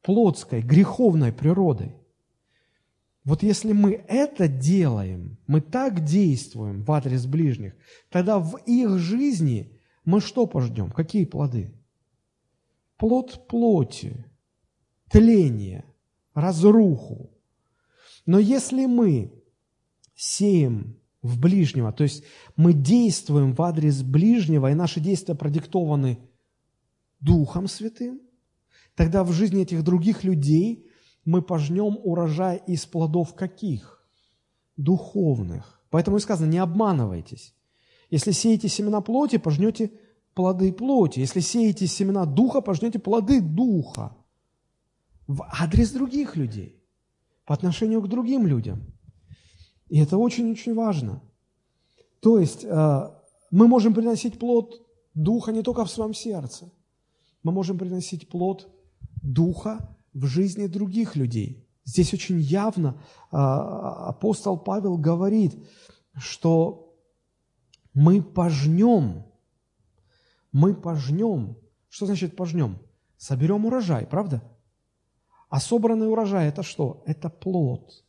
[0.03, 1.95] плотской, греховной природой.
[3.25, 7.75] Вот если мы это делаем, мы так действуем в адрес ближних,
[8.11, 10.91] тогда в их жизни мы что пождем?
[10.91, 11.75] Какие плоды?
[12.97, 14.25] Плод плоти,
[15.11, 15.85] тление,
[16.33, 17.31] разруху.
[18.25, 19.33] Но если мы
[20.15, 22.25] сеем в ближнего, то есть
[22.57, 26.19] мы действуем в адрес ближнего, и наши действия продиктованы
[27.21, 28.21] Духом Святым,
[28.95, 30.87] тогда в жизни этих других людей
[31.25, 34.05] мы пожнем урожай из плодов каких?
[34.77, 35.81] Духовных.
[35.91, 37.55] Поэтому и сказано, не обманывайтесь.
[38.11, 39.93] Если сеете семена плоти, пожнете
[40.35, 41.21] плоды плоти.
[41.21, 44.17] Если сеете семена духа, пожнете плоды духа
[45.27, 46.83] в адрес других людей,
[47.45, 48.95] по отношению к другим людям.
[49.89, 51.23] И это очень-очень важно.
[52.21, 53.11] То есть э,
[53.51, 54.85] мы можем приносить плод
[55.19, 56.71] Духа не только в своем сердце,
[57.49, 58.69] мы можем приносить плод
[59.23, 61.67] Духа в жизни других людей.
[61.85, 63.01] Здесь очень явно
[63.33, 65.57] э, апостол Павел говорит,
[66.15, 66.95] что
[67.95, 69.25] мы пожнем,
[70.53, 71.57] мы пожнем.
[71.89, 72.81] Что значит пожнем?
[73.17, 74.43] Соберем урожай, правда?
[75.49, 77.03] А собранный урожай– это что?
[77.07, 78.05] Это плод.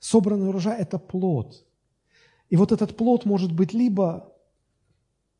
[0.00, 1.66] Собранный урожай– это плод.
[2.50, 4.30] И вот этот плод может быть либо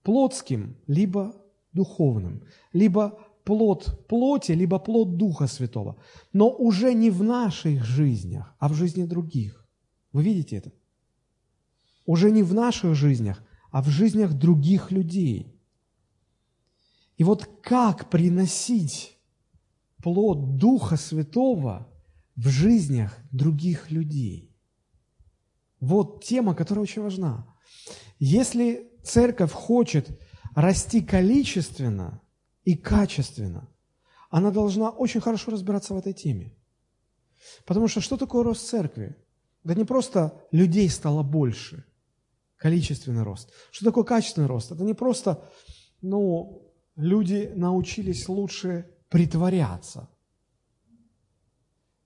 [0.03, 1.44] плотским, либо
[1.75, 5.97] духовным, либо плод плоти, либо плод Духа Святого,
[6.33, 9.69] но уже не в наших жизнях, а в жизни других.
[10.13, 10.73] Вы видите это?
[12.07, 15.55] Уже не в наших жизнях, а в жизнях других людей.
[17.17, 19.19] И вот как приносить
[20.03, 21.89] плод Духа Святого
[22.37, 24.51] в жизнях других людей.
[25.81, 27.47] Вот тема, которая очень важна.
[28.19, 30.21] Если церковь хочет
[30.55, 32.21] расти количественно
[32.65, 33.69] и качественно,
[34.31, 36.53] она должна очень хорошо разбираться в этой теме.
[37.67, 39.17] Потому что что такое рост церкви?
[39.63, 41.85] Да не просто людей стало больше,
[42.57, 43.51] количественный рост.
[43.71, 44.73] Что такое качественный рост?
[44.73, 45.49] Это не просто,
[46.03, 50.09] ну, люди научились лучше притворяться.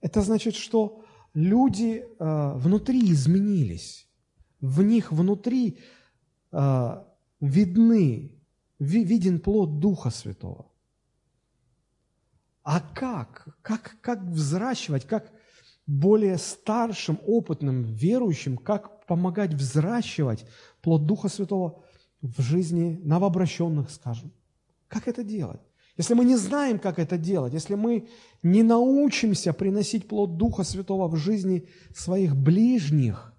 [0.00, 4.08] Это значит, что люди э, внутри изменились,
[4.60, 5.80] в них внутри
[6.52, 7.04] э,
[7.40, 8.37] видны, ви,
[8.78, 10.66] виден плод Духа Святого.
[12.62, 13.48] А как?
[13.62, 15.32] Как, как взращивать, как
[15.86, 20.44] более старшим, опытным, верующим, как помогать взращивать
[20.82, 21.82] плод Духа Святого
[22.20, 24.32] в жизни новообращенных, скажем?
[24.86, 25.60] Как это делать?
[25.96, 28.08] Если мы не знаем, как это делать, если мы
[28.42, 33.32] не научимся приносить плод Духа Святого в жизни своих ближних,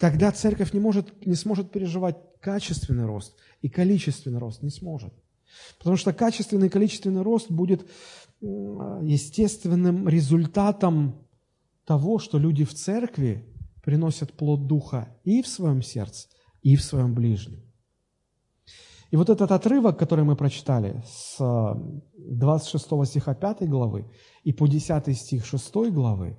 [0.00, 5.12] тогда церковь не, может, не сможет переживать качественный рост и количественный рост, не сможет.
[5.78, 7.86] Потому что качественный и количественный рост будет
[8.40, 11.26] естественным результатом
[11.84, 13.46] того, что люди в церкви
[13.84, 16.28] приносят плод Духа и в своем сердце,
[16.62, 17.62] и в своем ближнем.
[19.10, 21.36] И вот этот отрывок, который мы прочитали с
[22.16, 24.10] 26 стиха 5 главы
[24.44, 26.38] и по 10 стих 6 главы,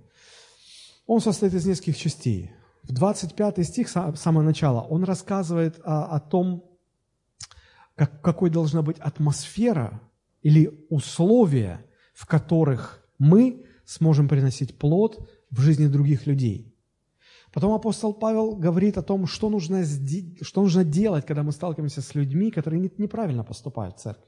[1.05, 2.51] он состоит из нескольких частей.
[2.83, 6.65] В 25 стих, с самого начала, он рассказывает о, о том,
[7.95, 10.01] как, какой должна быть атмосфера
[10.41, 16.75] или условия, в которых мы сможем приносить плод в жизни других людей.
[17.53, 19.83] Потом апостол Павел говорит о том, что нужно,
[20.41, 24.25] что нужно делать, когда мы сталкиваемся с людьми, которые неправильно поступают в церкви.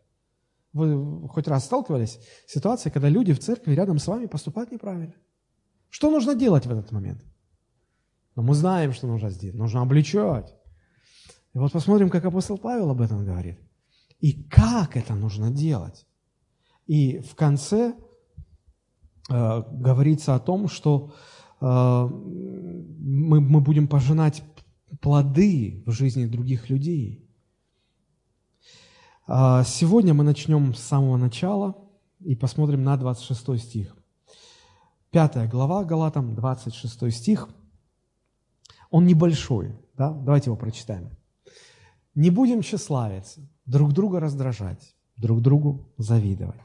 [0.74, 5.14] Вы хоть раз сталкивались с ситуацией, когда люди в церкви рядом с вами поступают неправильно?
[5.90, 7.24] Что нужно делать в этот момент?
[8.36, 9.58] Но мы знаем, что нужно сделать.
[9.58, 10.56] Нужно обличать.
[11.54, 13.60] И вот посмотрим, как апостол Павел об этом говорит.
[14.20, 16.08] И как это нужно делать.
[16.88, 17.94] И в конце
[19.30, 21.14] э, говорится о том, что
[21.62, 24.44] э, мы, мы будем пожинать
[25.02, 27.30] плоды в жизни других людей.
[29.28, 31.76] А сегодня мы начнем с самого начала
[32.20, 33.96] и посмотрим на 26 стих.
[35.12, 37.48] Пятая глава Галатам, 26 стих.
[38.94, 40.12] Он небольшой, да?
[40.12, 41.10] давайте его прочитаем.
[42.14, 46.62] «Не будем тщеславиться, друг друга раздражать, друг другу завидовать».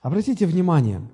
[0.00, 1.06] Обратите внимание,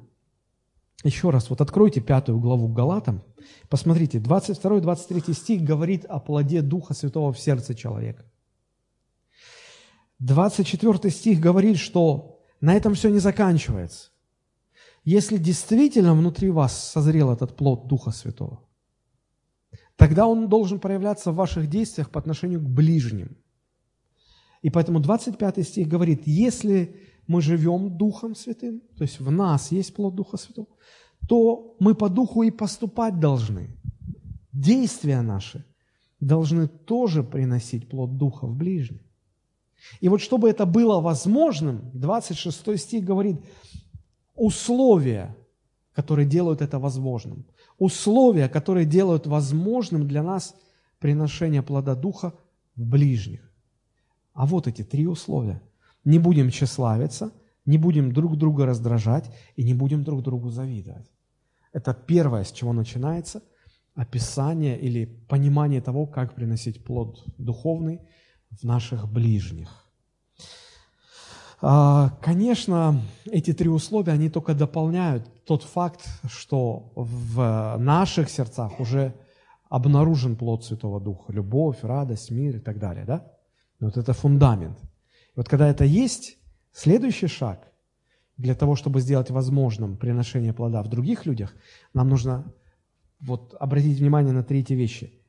[1.02, 3.24] еще раз, вот откройте пятую главу Галатам,
[3.68, 8.24] посмотрите, 22-23 стих говорит о плоде Духа Святого в сердце человека.
[10.20, 14.10] 24 стих говорит, что на этом все не заканчивается.
[15.02, 18.67] Если действительно внутри вас созрел этот плод Духа Святого,
[19.98, 23.36] тогда он должен проявляться в ваших действиях по отношению к ближним.
[24.62, 26.96] И поэтому 25 стих говорит, если
[27.26, 30.68] мы живем Духом Святым, то есть в нас есть плод Духа Святого,
[31.28, 33.76] то мы по Духу и поступать должны.
[34.52, 35.64] Действия наши
[36.20, 39.00] должны тоже приносить плод Духа в ближнем.
[40.00, 43.36] И вот чтобы это было возможным, 26 стих говорит,
[44.34, 45.36] условия,
[45.98, 47.44] которые делают это возможным.
[47.76, 50.54] Условия, которые делают возможным для нас
[51.00, 52.34] приношение плода Духа
[52.76, 53.40] в ближних.
[54.32, 55.60] А вот эти три условия
[56.04, 57.32] не будем тщеславиться,
[57.66, 61.10] не будем друг друга раздражать и не будем друг другу завидовать.
[61.72, 63.42] Это первое, с чего начинается
[63.96, 68.02] описание или понимание того, как приносить плод духовный
[68.50, 69.90] в наших ближних.
[71.60, 79.14] А, конечно, эти три условия, они только дополняют тот факт, что в наших сердцах уже
[79.68, 83.32] обнаружен плод Святого Духа, любовь, радость, мир и так далее, да?
[83.80, 84.78] Вот это фундамент–
[85.38, 86.36] вот когда это есть,
[86.72, 87.72] следующий шаг
[88.36, 91.54] для того, чтобы сделать возможным приношение плода в других людях,
[91.94, 92.52] нам нужно
[93.20, 95.22] вот обратить внимание на третьи вещи.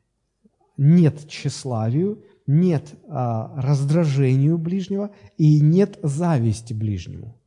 [0.78, 7.39] Нет тщеславию, нет а, раздражению ближнего и нет зависти ближнему.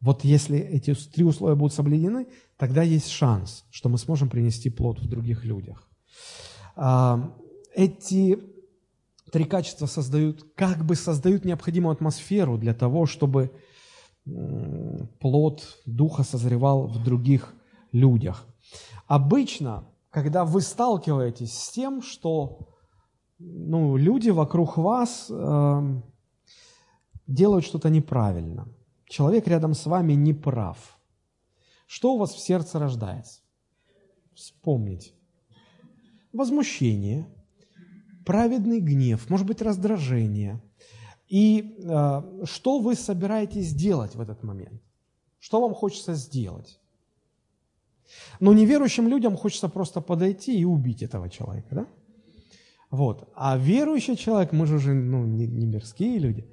[0.00, 2.26] Вот если эти три условия будут соблюдены,
[2.56, 5.88] тогда есть шанс, что мы сможем принести плод в других людях.
[6.76, 7.34] А,
[7.74, 8.38] эти
[9.30, 13.52] Три качества создают, как бы создают необходимую атмосферу для того, чтобы
[15.20, 17.54] плод Духа созревал в других
[17.92, 18.46] людях.
[19.06, 22.77] Обычно, когда вы сталкиваетесь с тем, что
[23.38, 26.00] ну, люди вокруг вас э,
[27.26, 28.68] делают что-то неправильно,
[29.06, 30.98] человек рядом с вами не прав,
[31.86, 33.40] что у вас в сердце рождается?
[34.34, 35.12] Вспомните.
[36.32, 37.28] Возмущение–
[38.28, 40.60] праведный гнев, может быть, раздражение.
[41.28, 44.82] И э, что вы собираетесь делать в этот момент?
[45.38, 46.78] Что вам хочется сделать?
[48.38, 51.86] Но неверующим людям хочется просто подойти и убить этого человека, да?
[52.90, 53.28] Вот.
[53.34, 56.46] А верующий человек, мы же уже ну, не, не мирские люди,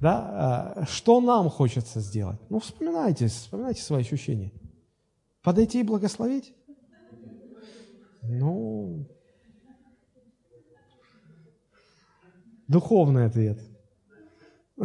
[0.00, 0.74] да?
[0.78, 2.38] А, что нам хочется сделать?
[2.48, 4.52] Ну, вспоминайте, вспоминайте свои ощущения.
[5.42, 6.54] Подойти и благословить?
[8.22, 9.06] Ну,
[12.68, 13.60] Духовный ответ.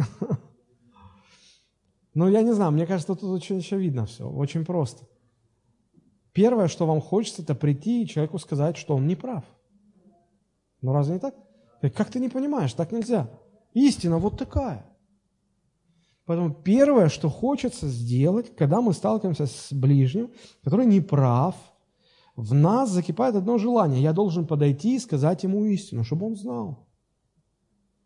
[2.12, 5.06] Ну, я не знаю, мне кажется, тут очень очевидно все, очень просто.
[6.32, 9.44] Первое, что вам хочется, это прийти и человеку сказать, что он не прав.
[10.82, 11.34] Ну, разве не так?
[11.94, 13.30] Как ты не понимаешь, так нельзя.
[13.74, 14.86] Истина вот такая.
[16.26, 20.30] Поэтому первое, что хочется сделать, когда мы сталкиваемся с ближним,
[20.62, 21.56] который не прав,
[22.36, 24.02] в нас закипает одно желание.
[24.02, 26.86] Я должен подойти и сказать ему истину, чтобы он знал.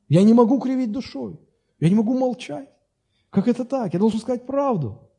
[0.09, 1.39] Я не могу кривить душой.
[1.81, 2.69] Я не могу молчать.
[3.31, 3.93] Как это так?
[3.93, 5.11] Я должен сказать правду.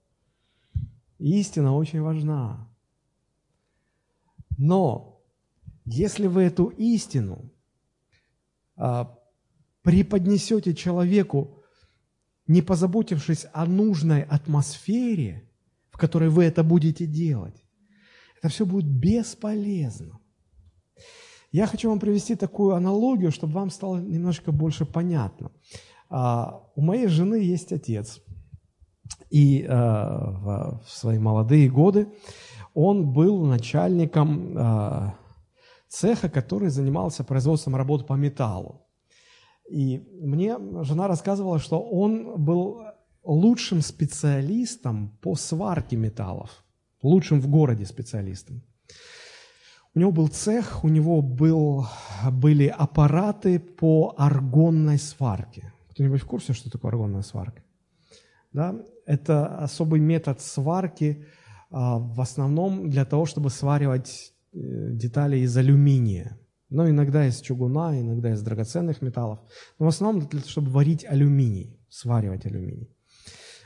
[1.20, 2.70] Истина очень важна.
[4.58, 5.15] Но
[5.86, 7.52] если вы эту истину
[8.76, 9.18] а,
[9.84, 11.64] преподнесете человеку,
[12.48, 15.50] не позаботившись о нужной атмосфере,
[15.92, 17.64] в которой вы это будете делать,
[18.38, 20.20] это все будет бесполезно.
[21.52, 25.52] Я хочу вам привести такую аналогию, чтобы вам стало немножко больше понятно.
[26.10, 28.22] А, у моей жены есть отец,
[29.30, 32.08] и а, в свои молодые годы
[32.76, 35.12] он был начальником э,
[35.96, 38.82] цеха, который занимался производством работ по металлу.
[39.70, 42.82] И мне жена рассказывала, что он был
[43.24, 46.64] лучшим специалистом по сварке металлов,
[47.02, 48.62] лучшим в городе специалистом.
[49.96, 51.88] У него был цех, у него был,
[52.32, 55.74] были аппараты по аргонной сварке.
[55.92, 57.64] Кто-нибудь в курсе, что такое аргонная сварка?
[58.52, 58.76] Да?
[59.06, 61.26] Это особый метод сварки
[61.72, 66.40] а, в основном для того, чтобы сваривать детали из алюминия.
[66.70, 69.40] Но иногда из чугуна, иногда из драгоценных металлов.
[69.78, 72.90] Но в основном для того, чтобы варить алюминий, сваривать алюминий.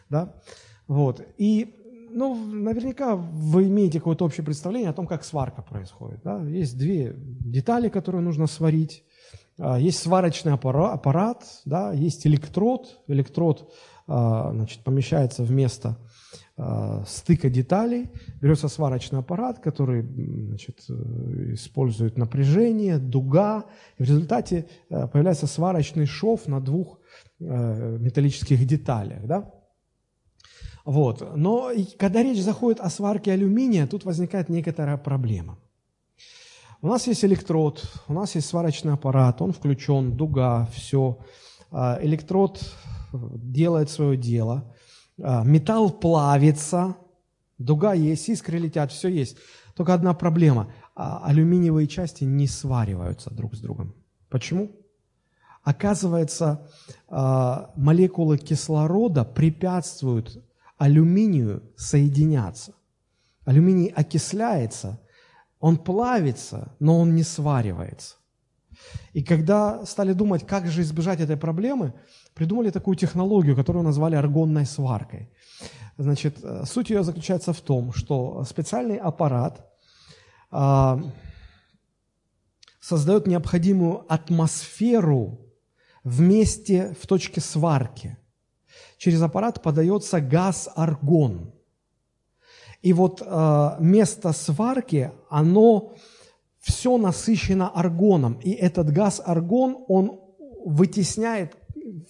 [0.09, 0.35] Да?
[0.87, 1.25] Вот.
[1.37, 1.75] И
[2.11, 6.21] ну, наверняка вы имеете какое-то общее представление о том, как сварка происходит.
[6.23, 6.41] Да?
[6.43, 9.03] Есть две детали, которые нужно сварить.
[9.57, 11.93] А, есть сварочный аппарат, да?
[11.93, 13.01] есть электрод.
[13.07, 13.71] Электрод
[14.07, 16.08] а, значит, помещается вместо а,
[17.07, 18.09] стыка деталей.
[18.41, 23.65] Берется сварочный аппарат, который значит, э, использует напряжение, дуга.
[23.97, 26.99] И в результате э, появляется сварочный шов на двух
[27.39, 29.25] э, металлических деталях.
[29.25, 29.53] Да?
[30.83, 31.35] Вот.
[31.35, 35.57] Но когда речь заходит о сварке алюминия, тут возникает некоторая проблема.
[36.81, 41.17] У нас есть электрод, у нас есть сварочный аппарат, он включен, дуга, все.
[41.71, 42.61] Электрод
[43.11, 44.73] делает свое дело,
[45.43, 46.95] металл плавится,
[47.57, 49.37] дуга есть, искры летят, все есть.
[49.75, 53.95] Только одна проблема– алюминиевые части не свариваются друг с другом.
[54.29, 54.71] Почему?
[55.63, 56.67] Оказывается,
[57.07, 60.43] а, молекулы кислорода препятствуют
[60.77, 62.73] алюминию соединяться.
[63.45, 64.99] Алюминий окисляется,
[65.59, 68.15] он плавится, но он не сваривается.
[69.13, 71.93] И когда стали думать, как же избежать этой проблемы,
[72.33, 75.29] придумали такую технологию, которую назвали аргонной сваркой.
[75.97, 79.65] Значит, э, суть ее заключается в том, что специальный аппарат
[80.51, 80.99] а,
[82.79, 85.39] создает необходимую атмосферу
[86.03, 88.17] вместе в точке сварки–
[88.99, 91.53] через аппарат подается газ аргон.
[92.81, 95.93] И вот э, место сварки, оно
[96.59, 98.33] все насыщено аргоном.
[98.43, 100.19] И этот газ аргон, он
[100.65, 101.57] вытесняет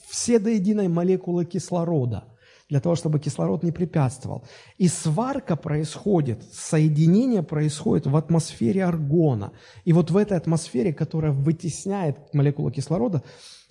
[0.10, 2.24] все до единой молекулы кислорода,
[2.70, 4.48] для того, чтобы кислород не препятствовал.
[4.78, 9.52] И сварка происходит, соединение происходит в атмосфере аргона.
[9.86, 13.24] И вот в этой атмосфере, которая вытесняет молекулу кислорода,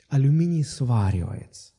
[0.09, 1.72] алюминий сваривается.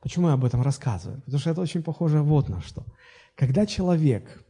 [0.00, 1.20] Почему я об этом рассказываю?
[1.22, 2.84] Потому что это очень похоже вот на что.
[3.34, 4.44] Когда человек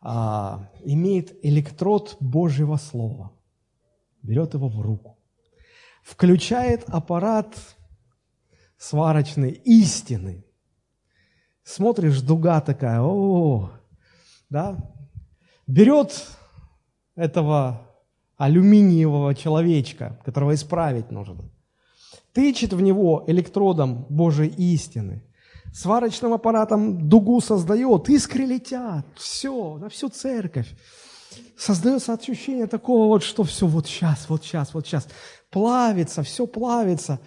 [0.00, 3.32] а, имеет электрод Божьего Слова,
[4.22, 5.15] берет его в руку,
[6.06, 7.56] включает аппарат
[8.78, 10.44] сварочный истины,
[11.64, 13.72] смотришь, дуга такая, о,
[14.48, 14.78] да,
[15.66, 16.28] берет
[17.16, 17.82] этого
[18.36, 21.50] алюминиевого человечка, которого исправить нужно,
[22.32, 25.24] тычет в него электродом Божьей истины,
[25.74, 30.72] сварочным аппаратом дугу создает, искры летят, все, на всю церковь.
[31.56, 35.08] Создается ощущение такого вот, что все вот сейчас, вот сейчас, вот сейчас.
[35.50, 37.20] Плавится, все плавится.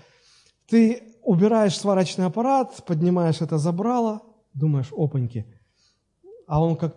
[0.68, 4.22] Ты убираешь сварочный аппарат, поднимаешь это забрало,
[4.54, 5.46] думаешь, опаньки,
[6.48, 6.96] а он как,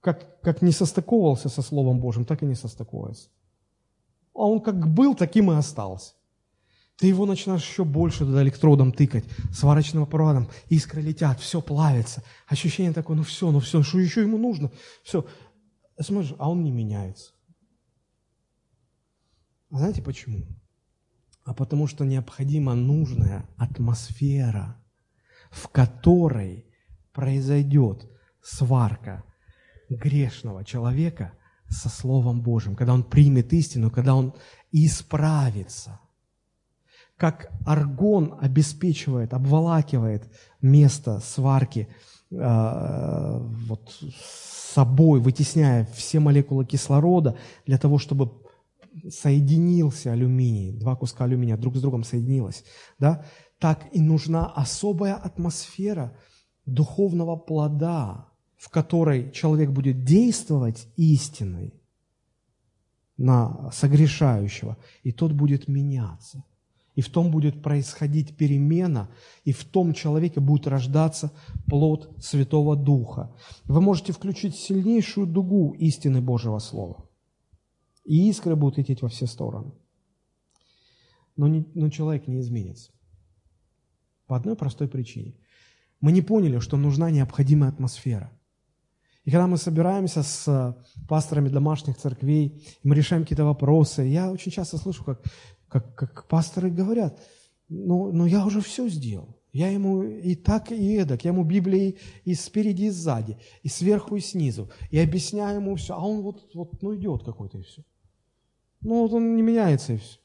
[0.00, 3.28] как, как не состыковывался со Словом Божьим, так и не состыковывается.
[4.34, 6.14] А он как был, таким и остался.
[6.96, 12.24] Ты его начинаешь еще больше туда электродом тыкать, сварочным аппаратом, искры летят, все плавится.
[12.48, 14.72] Ощущение такое, ну все, ну все, что еще ему нужно?
[15.04, 15.24] Все.
[16.00, 17.30] Смотришь, а он не меняется.
[19.70, 20.44] А знаете почему?
[21.44, 24.76] А потому что необходима нужная атмосфера,
[25.50, 26.66] в которой
[27.12, 28.10] произойдет
[28.42, 29.24] сварка
[29.88, 31.32] грешного человека
[31.68, 34.34] со Словом Божьим, когда он примет истину, когда он
[34.72, 36.00] исправится–
[37.18, 40.30] как аргон обеспечивает, обволакивает
[40.62, 41.88] место сварки
[42.30, 43.92] э, вот,
[44.72, 48.30] собой, вытесняя все молекулы кислорода для того, чтобы
[49.10, 52.64] соединился алюминий, два куска алюминия друг с другом соединилось,
[52.98, 53.24] да,
[53.58, 56.16] так и нужна особая атмосфера
[56.66, 61.74] духовного плода, в которой человек будет действовать истиной
[63.16, 66.44] на согрешающего, и тот будет меняться.
[66.94, 69.08] И в том будет происходить перемена,
[69.44, 71.30] и в том человеке будет рождаться
[71.66, 73.32] плод Святого Духа.
[73.64, 77.07] Вы можете включить сильнейшую дугу истины Божьего Слова,
[78.08, 79.70] и искры будут лететь во все стороны.
[81.36, 82.90] Но, не, но человек не изменится.
[84.26, 85.34] По одной простой причине.
[86.00, 88.32] Мы не поняли, что нужна необходимая атмосфера.
[89.26, 90.74] И когда мы собираемся с
[91.06, 95.22] пасторами домашних церквей, мы решаем какие-то вопросы, я очень часто слышу, как,
[95.68, 97.20] как, как пасторы говорят,
[97.68, 99.36] ну, ну я уже все сделал.
[99.52, 101.24] Я ему и так, и эдак.
[101.24, 104.70] Я ему Библии и спереди, и сзади, и сверху, и снизу.
[104.90, 105.94] И объясняю ему все.
[105.94, 107.82] А он вот, вот ну, идет какой-то, и все.
[108.80, 110.18] Ну, вот он не меняется, и все.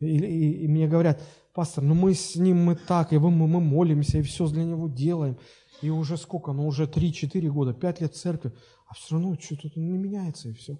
[0.00, 1.22] И, и, и мне говорят,
[1.54, 4.88] пастор, ну мы с ним, мы так, и мы, мы молимся, и все для него
[4.88, 5.38] делаем.
[5.80, 8.52] И уже сколько, ну уже 3-4 года, 5 лет церкви,
[8.88, 10.78] а все равно что-то не меняется, и все.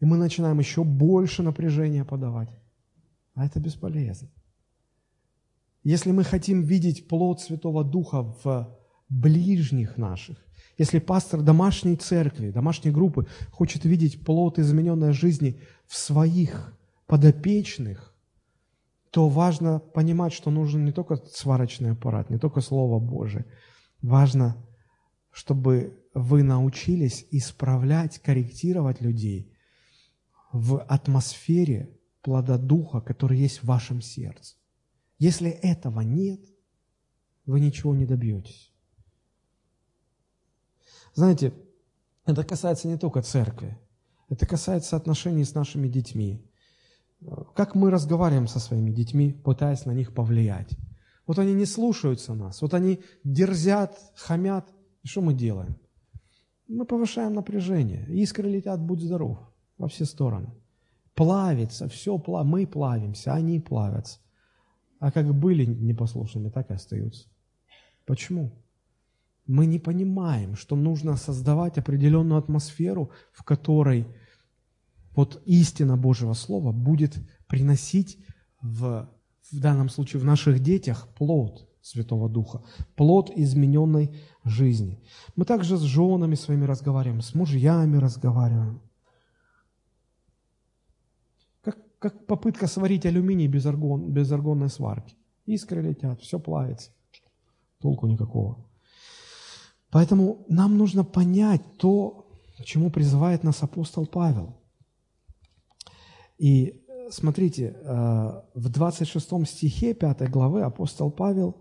[0.00, 2.50] И мы начинаем еще больше напряжения подавать.
[3.34, 4.28] А это бесполезно.
[5.82, 8.76] Если мы хотим видеть плод Святого Духа в
[9.08, 10.44] ближних наших,
[10.78, 18.14] если пастор домашней церкви, домашней группы хочет видеть плод измененной жизни в своих подопечных,
[19.10, 23.46] то важно понимать, что нужен не только сварочный аппарат, не только Слово Божие.
[24.02, 24.56] Важно,
[25.30, 29.52] чтобы вы научились исправлять, корректировать людей
[30.52, 34.56] в атмосфере плода Духа, который есть в вашем сердце.
[35.18, 36.40] Если этого нет,
[37.46, 38.75] вы ничего не добьетесь.
[41.16, 41.52] Знаете,
[42.24, 43.76] это касается не только церкви,
[44.28, 46.40] это касается отношений с нашими детьми.
[47.56, 50.76] Как мы разговариваем со своими детьми, пытаясь на них повлиять.
[51.26, 54.68] Вот они не слушаются нас, вот они дерзят, хамят.
[55.02, 55.76] И что мы делаем?
[56.68, 58.06] Мы повышаем напряжение.
[58.08, 59.38] Искры летят, будь здоров,
[59.76, 60.52] во все стороны
[61.16, 62.46] плавится, все, плав...
[62.46, 64.20] мы плавимся, они плавятся.
[65.00, 67.26] А как были непослушными, так и остаются.
[68.04, 68.52] Почему?
[69.46, 74.06] Мы не понимаем, что нужно создавать определенную атмосферу, в которой
[75.14, 77.16] вот истина Божьего Слова будет
[77.46, 78.18] приносить
[78.60, 79.08] в,
[79.50, 82.64] в данном случае в наших детях плод Святого Духа,
[82.96, 85.00] плод измененной жизни.
[85.36, 88.80] Мы также с женами своими разговариваем, с мужьями разговариваем.
[91.98, 95.16] как попытка сварить алюминий без, аргон, без аргонной сварки.
[95.46, 96.90] Искры летят, все плавится.
[97.80, 98.65] Толку никакого.
[99.90, 102.26] Поэтому нам нужно понять то,
[102.58, 104.56] к чему призывает нас апостол Павел.
[106.38, 111.56] И смотрите, э, в 26 стихе 5 главы апостол Павел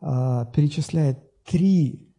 [0.00, 2.14] э, перечисляет три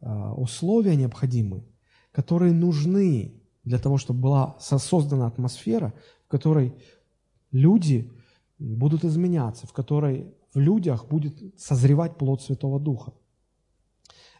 [0.00, 1.64] э, условия необходимые,
[2.12, 5.92] которые нужны для того, чтобы была создана атмосфера,
[6.28, 6.74] которой
[7.50, 8.10] люди
[8.58, 13.12] будут изменяться, в которой в людях будет созревать плод Святого Духа.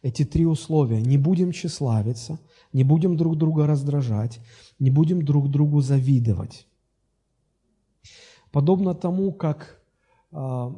[0.03, 1.01] Эти три условия.
[1.01, 2.41] Не будем тщеславиться,
[2.73, 4.41] не будем друг друга раздражать,
[4.79, 6.67] не будем друг другу завидовать.
[8.51, 9.81] Подобно тому, как
[10.33, 10.71] э,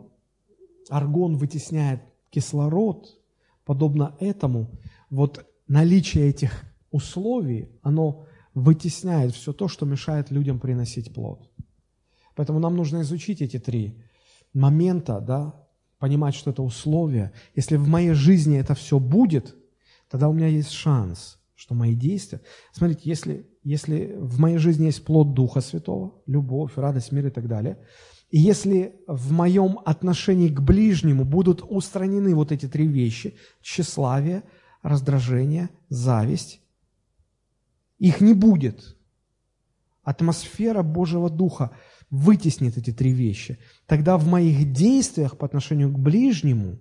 [0.91, 3.19] аргон вытесняет кислород,
[3.65, 4.71] подобно этому,
[5.11, 11.51] вот наличие этих условий, оно вытесняет все то, что мешает людям приносить плод.
[12.37, 14.03] Поэтому нам нужно изучить эти три
[14.53, 15.64] момента, да,
[16.05, 17.33] понимать, что это условия.
[17.55, 19.57] Если в моей жизни это все будет,
[20.11, 22.43] тогда у меня есть шанс, что мои действия...
[22.75, 27.49] Смотрите, если, если в моей жизни есть плод Духа Святого, любовь, радость, мир и так
[27.49, 27.79] далее,
[28.29, 34.43] и если в моем отношении к ближнему будут устранены вот эти три вещи– тщеславие,
[34.83, 36.61] раздражение, зависть,
[37.99, 38.95] их не будет.
[40.03, 41.71] Атмосфера Божьего Духа
[42.15, 43.59] вытеснит эти три вещи.
[43.87, 46.79] Тогда в моих действиях по отношению к ближнему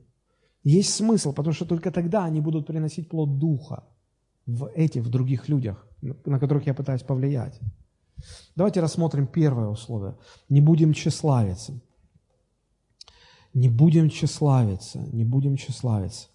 [0.64, 3.84] есть смысл, потому что только тогда они будут приносить плод Духа
[4.46, 7.60] в этих, в других людях, на которых я пытаюсь повлиять.
[8.56, 10.16] Давайте рассмотрим первое условие.
[10.50, 11.82] Не будем тщеславиться.
[13.56, 16.28] Не будем тщеславиться, не будем тщеславиться.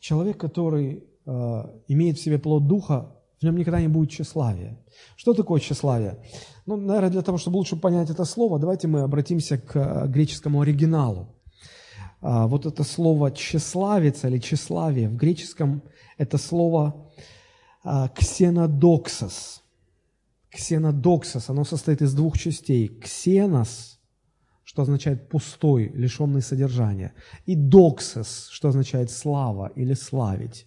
[0.00, 4.78] Человек, который э, имеет в себе плод Духа, в нем никогда не будет тщеславия.
[5.16, 6.16] Что такое тщеславие?
[6.64, 10.62] Ну, наверное, для того, чтобы лучше понять это слово, давайте мы обратимся к э, греческому
[10.62, 11.28] оригиналу.
[12.22, 15.82] А, вот это слово «тщеславец» или «тщеславие» в греческом
[16.16, 17.10] это слово
[17.84, 19.62] а, «ксенодоксос».
[20.48, 22.88] «Ксенодоксос», оно состоит из двух частей.
[22.88, 24.00] «Ксенос»,
[24.64, 27.12] что означает «пустой», лишенный содержания,
[27.44, 30.66] и «доксос», что означает «слава» или «славить».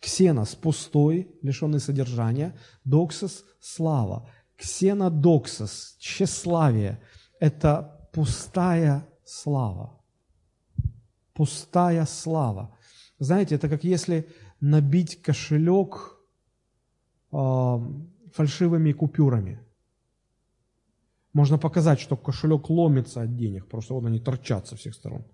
[0.00, 2.58] Ксенос– пустой, лишенный содержания.
[2.84, 4.28] Доксос– слава.
[4.56, 7.00] Ксенодоксос– тщеславие–
[7.40, 10.00] это пустая слава.
[11.34, 12.76] Пустая слава.
[13.18, 14.26] Знаете, это как если
[14.60, 16.18] набить кошелек
[17.32, 17.78] э,
[18.32, 19.60] фальшивыми купюрами.
[21.32, 25.24] Можно показать, что кошелек ломится от денег, просто вот они торчат со всех сторон.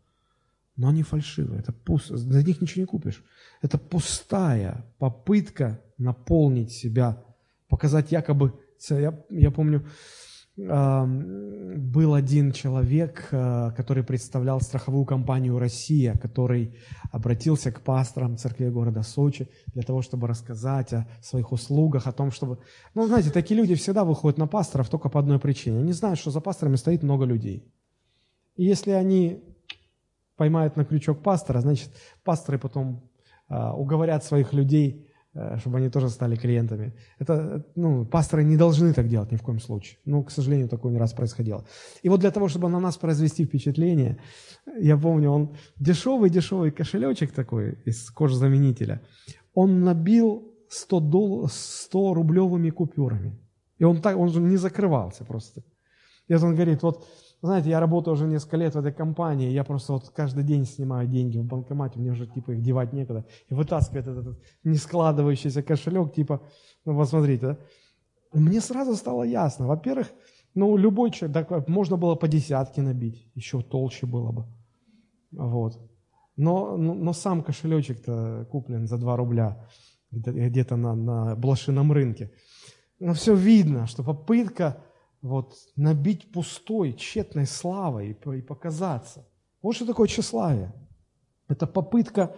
[0.76, 1.60] Но они фальшивые.
[1.60, 3.24] Это пусто, за них ничего не купишь.
[3.62, 7.22] Это пустая попытка наполнить себя,
[7.68, 8.52] показать якобы...
[8.90, 9.86] Я, я помню,
[10.56, 16.74] был один человек, э, который представлял страховую компанию «Россия», который
[17.12, 22.30] обратился к пасторам церкви города Сочи для того, чтобы рассказать о своих услугах, о том,
[22.30, 22.58] чтобы...
[22.94, 25.80] Ну, знаете, такие люди всегда выходят на пасторов только по одной причине.
[25.80, 27.70] Они знают, что за пасторами стоит много людей.
[28.56, 29.44] И если они
[30.36, 31.90] поймают на крючок пастора, значит,
[32.24, 33.08] пасторы потом
[33.48, 35.06] э, уговорят своих людей
[35.36, 36.94] Э, чтобы они тоже стали клиентами.
[37.18, 39.98] Это, ну, пасторы не должны так делать ни в коем случае.
[40.06, 41.66] Ну, к сожалению, такое не раз происходило.
[42.02, 44.18] И вот для того, чтобы на нас произвести впечатление,
[44.80, 49.02] я помню, он дешевый-дешевый кошелечек такой из кожзаменителя,
[49.52, 51.48] он набил 100, дол...
[51.48, 53.38] 100 рублевыми купюрами.
[53.78, 55.62] И он, так, он же не закрывался просто.
[56.28, 57.06] И вот он говорит, вот
[57.42, 61.06] знаете, я работаю уже несколько лет в этой компании, я просто вот каждый день снимаю
[61.06, 63.24] деньги в банкомате, мне уже типа их девать некуда.
[63.48, 66.40] И вытаскивает этот, этот не складывающийся кошелек, типа,
[66.84, 67.58] ну посмотрите, да?
[68.32, 69.66] Мне сразу стало ясно.
[69.66, 70.08] Во-первых,
[70.54, 74.44] ну любой человек, так, можно было по десятке набить, еще толще было бы.
[75.32, 75.78] Вот.
[76.36, 79.66] Но, но, но сам кошелечек-то куплен за 2 рубля
[80.10, 82.30] где-то на, на блошином рынке.
[82.98, 84.82] Но все видно, что попытка
[85.22, 89.26] вот, набить пустой, тщетной славой и показаться.
[89.62, 90.72] Вот что такое тщеславие.
[91.48, 92.36] Это попытка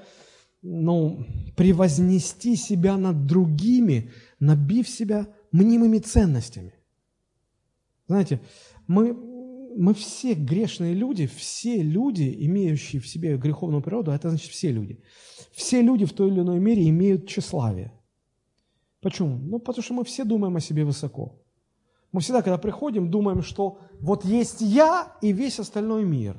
[0.62, 1.24] ну,
[1.56, 4.10] превознести себя над другими,
[4.40, 6.74] набив себя мнимыми ценностями.
[8.06, 8.40] Знаете,
[8.86, 9.12] мы,
[9.76, 15.02] мы все грешные люди, все люди, имеющие в себе греховную природу, это значит все люди.
[15.52, 17.92] Все люди в той или иной мере имеют тщеславие.
[19.00, 19.38] Почему?
[19.38, 21.40] Ну, потому что мы все думаем о себе высоко.
[22.12, 26.36] Мы всегда, когда приходим, думаем, что вот есть я и весь остальной мир.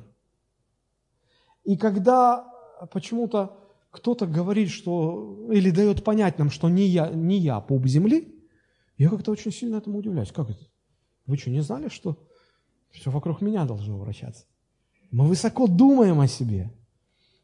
[1.64, 2.52] И когда
[2.92, 3.56] почему-то
[3.90, 8.34] кто-то говорит, что, или дает понять нам, что не я, не я пуп земли,
[8.96, 10.32] я как-то очень сильно этому удивляюсь.
[10.32, 10.60] Как это?
[11.26, 12.16] Вы что, не знали, что
[12.90, 14.44] все вокруг меня должно вращаться?
[15.10, 16.72] Мы высоко думаем о себе.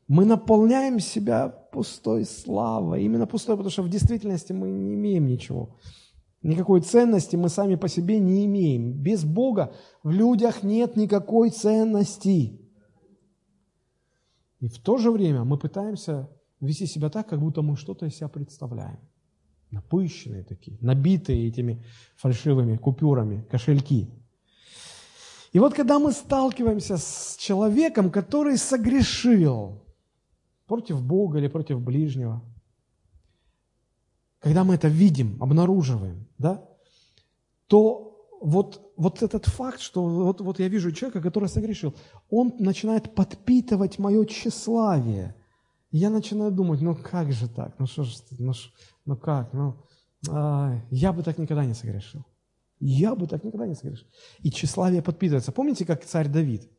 [0.09, 3.03] Мы наполняем себя пустой славой.
[3.03, 5.77] Именно пустой, потому что в действительности мы не имеем ничего.
[6.43, 8.93] Никакой ценности мы сами по себе не имеем.
[8.93, 12.61] Без Бога в людях нет никакой ценности.
[14.61, 16.29] И в то же время мы пытаемся
[16.61, 18.99] вести себя так, как будто мы что-то из себя представляем.
[19.71, 21.85] Напыщенные такие, набитые этими
[22.17, 24.09] фальшивыми купюрами, кошельки.
[25.53, 29.83] И вот когда мы сталкиваемся с человеком, который согрешил
[30.67, 32.43] против Бога или против ближнего–
[34.41, 36.65] когда мы это видим, обнаруживаем, да,
[37.67, 41.95] то вот, вот этот факт, что вот, вот я вижу человека, который согрешил,
[42.31, 45.35] он начинает подпитывать мое тщеславие.
[45.91, 48.53] Я начинаю думать, ну как же так, ну что же, ну,
[49.05, 49.77] ну как, ну,
[50.29, 52.25] а, я бы так никогда не согрешил.
[52.79, 54.07] Я бы так никогда не согрешил.
[54.41, 55.53] И тщеславие подпитывается.
[55.53, 56.71] Помните, как царь Давид,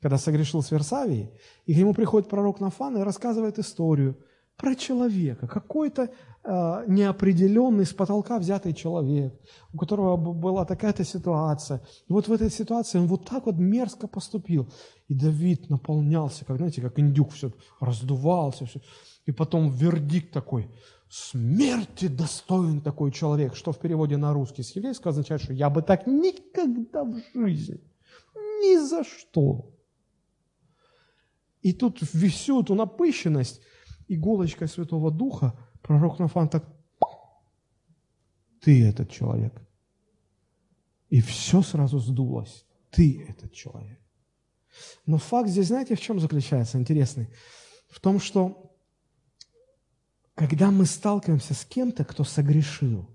[0.00, 1.30] когда согрешил с Версавией,
[1.66, 4.18] и к нему приходит пророк Нафан и рассказывает историю
[4.56, 6.10] про человека, какой-то
[6.46, 9.32] Э, неопределенный, с потолка взятый человек,
[9.72, 11.82] у которого была такая-то ситуация.
[12.06, 14.70] И вот в этой ситуации он вот так вот мерзко поступил.
[15.08, 17.50] И Давид наполнялся, как, знаете, как индюк, все
[17.80, 18.66] раздувался.
[18.66, 18.82] Все.
[19.24, 20.68] И потом вердикт такой,
[21.08, 25.80] смерти достоин такой человек, что в переводе на русский с еврейского означает, что я бы
[25.80, 27.80] так никогда в жизни,
[28.34, 29.70] ни за что.
[31.62, 33.62] И тут всю эту напыщенность
[34.08, 36.64] иголочкой Святого Духа– Пророк Нафан так,
[38.60, 39.52] ты этот человек.
[41.10, 42.64] И все сразу сдулось.
[42.90, 44.00] Ты этот человек.
[45.04, 47.28] Но факт здесь, знаете, в чем заключается интересный?
[47.90, 48.74] В том, что
[50.34, 53.06] когда мы сталкиваемся с кем-то, кто согрешил,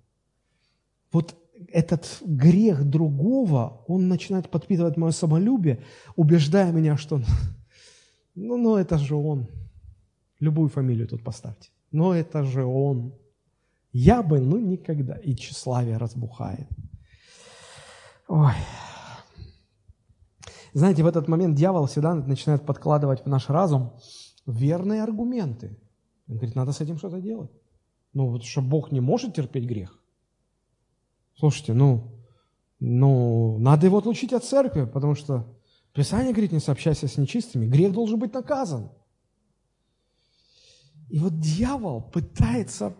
[1.12, 1.36] вот
[1.70, 5.84] этот грех другого, он начинает подпитывать мое самолюбие,
[6.16, 7.20] убеждая меня, что
[8.36, 9.50] ну, ну это же он.
[10.40, 13.14] Любую фамилию тут поставьте но это же он.
[13.92, 15.16] Я бы, ну, никогда.
[15.16, 16.68] И тщеславие разбухает.
[18.28, 18.54] Ой.
[20.74, 23.94] Знаете, в этот момент дьявол всегда начинает подкладывать в наш разум
[24.46, 25.80] верные аргументы.
[26.28, 27.52] Он говорит, надо с этим что-то делать.
[28.14, 30.00] Ну, вот что Бог не может терпеть грех.
[31.36, 32.12] Слушайте, ну,
[32.80, 35.58] ну, надо его отлучить от церкви, потому что
[35.94, 37.66] Писание говорит, не сообщайся с нечистыми.
[37.66, 38.92] Грех должен быть наказан.
[41.10, 42.96] И вот дьявол пытается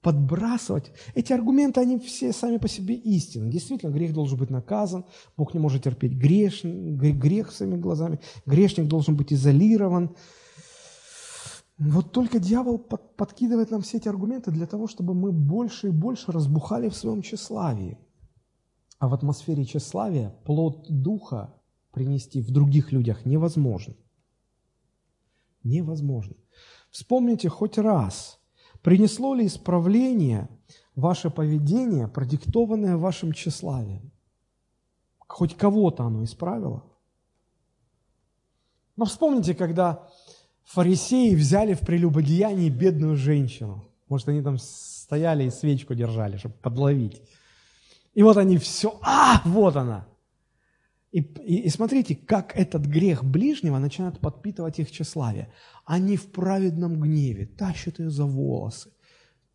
[0.00, 0.92] подбрасывать.
[1.14, 3.50] Эти аргументы, они все сами по себе истины.
[3.50, 5.04] Действительно, грех должен быть наказан,
[5.36, 10.16] Бог не может терпеть грех, грех своими глазами, грешник должен быть изолирован.
[11.78, 15.92] Вот только дьявол под, подкидывает нам все эти аргументы для того, чтобы мы больше и
[15.92, 17.98] больше разбухали в своем тщеславии.
[18.98, 21.54] А в атмосфере тщеславия плод духа
[21.90, 23.94] принести в других людях невозможно.
[25.62, 26.36] Невозможно.
[26.90, 28.36] Вспомните хоть раз–
[28.82, 30.48] Принесло ли исправление
[30.94, 34.10] ваше поведение, продиктованное вашим тщеславием?
[35.18, 36.84] Хоть кого-то оно исправило?
[38.96, 40.08] Но вспомните, когда
[40.64, 43.84] фарисеи взяли в прелюбодеянии бедную женщину.
[44.08, 47.22] Может, они там стояли и свечку держали, чтобы подловить.
[48.14, 50.06] И вот они все, а, вот она.
[51.12, 55.52] И, и, и смотрите, как этот грех ближнего начинает подпитывать их тщеславие.
[55.84, 58.92] Они в праведном гневе тащат ее за волосы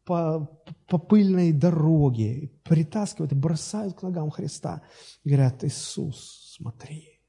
[0.06, 0.46] по,
[0.88, 4.82] по пыльной дороге, притаскивают и бросают к ногам Христа.
[5.24, 7.22] И говорят, Иисус, смотри,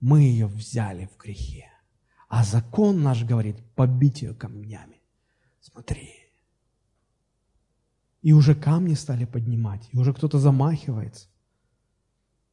[0.00, 1.66] мы ее взяли в грехе.
[2.28, 5.02] А закон наш говорит, побить ее камнями.
[5.60, 6.14] Смотри.
[8.22, 11.28] И уже камни стали поднимать, и уже кто-то замахивается.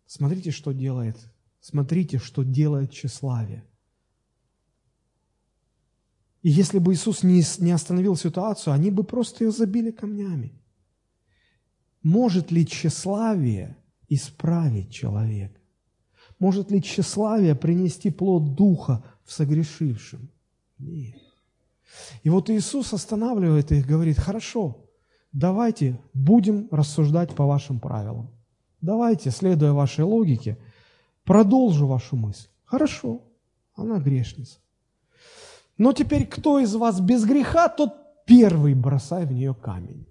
[0.08, 1.18] Смотрите, что делает.
[1.60, 3.66] Смотрите, что делает тщеславие.
[6.42, 10.54] И если бы Иисус не, остановил ситуацию, они бы просто ее забили камнями.
[12.04, 13.76] Может ли тщеславие
[14.08, 15.60] исправить человека?
[16.40, 20.30] Может ли тщеславие принести плод Духа в согрешившем?
[20.78, 21.22] Нет.
[22.24, 24.86] И вот Иисус останавливает их, говорит, хорошо,
[25.34, 28.37] давайте будем рассуждать по вашим правилам.
[28.88, 30.58] Давайте, следуя вашей логике,
[31.26, 32.48] продолжу вашу мысль.
[32.64, 33.22] Хорошо,
[33.76, 34.60] она грешница.
[35.78, 37.92] Но теперь кто из вас без греха, тот
[38.26, 40.08] первый бросай в нее камень.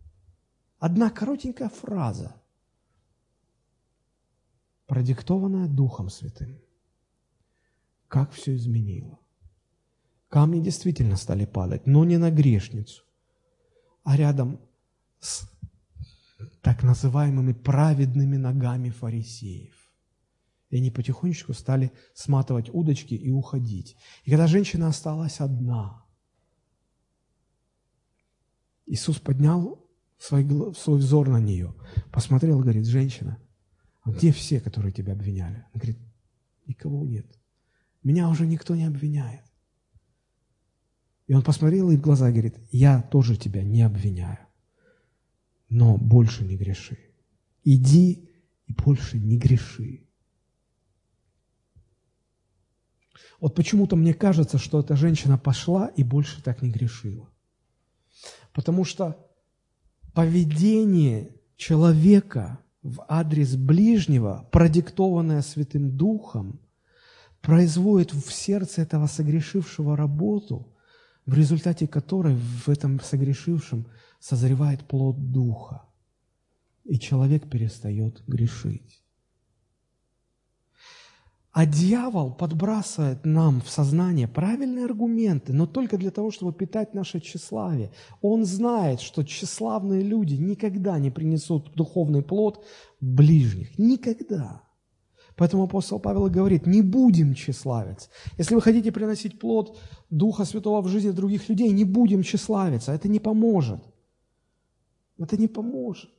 [0.78, 2.36] Одна коротенькая фраза,
[4.86, 6.60] продиктованная Духом Святым.
[8.08, 9.18] Как все изменило.
[10.28, 13.04] Камни действительно стали падать, но не на грешницу,
[14.04, 14.60] а рядом
[15.18, 15.48] с
[16.66, 19.76] так называемыми праведными ногами фарисеев.
[20.70, 23.96] И они потихонечку стали сматывать удочки и уходить.
[24.24, 26.04] И когда женщина осталась одна,
[28.84, 29.88] Иисус поднял
[30.18, 30.44] свой,
[30.74, 31.72] свой взор на нее,
[32.10, 33.40] посмотрел и говорит, женщина,
[34.02, 35.64] а где все, которые тебя обвиняли?
[35.72, 35.98] Он говорит,
[36.66, 37.26] никого нет.
[38.02, 39.44] Меня уже никто не обвиняет.
[41.28, 44.45] И он посмотрел ей в глаза и говорит, я тоже тебя не обвиняю
[45.68, 46.98] но больше не греши.
[47.64, 48.28] Иди
[48.66, 50.06] и больше не греши.
[53.40, 57.28] Вот почему-то мне кажется, что эта женщина пошла и больше так не грешила.
[58.52, 59.28] Потому что
[60.14, 66.60] поведение человека в адрес ближнего, продиктованное Святым Духом,
[67.42, 70.74] производит в сердце этого согрешившего работу,
[71.26, 73.86] в результате которой в этом согрешившем–
[74.28, 75.82] созревает плод Духа,
[76.82, 79.04] и человек перестает грешить.
[81.52, 87.20] А дьявол подбрасывает нам в сознание правильные аргументы, но только для того, чтобы питать наше
[87.20, 87.92] тщеславие.
[88.20, 92.64] Он знает, что тщеславные люди никогда не принесут духовный плод
[93.00, 93.78] ближних.
[93.78, 94.62] Никогда.
[95.36, 98.08] Поэтому апостол Павел говорит, не будем тщеславиться.
[98.38, 99.78] Если вы хотите приносить плод
[100.10, 102.92] Духа Святого в жизни других людей, не будем тщеславиться.
[102.92, 103.80] Это не поможет.
[105.18, 106.10] Это не поможет.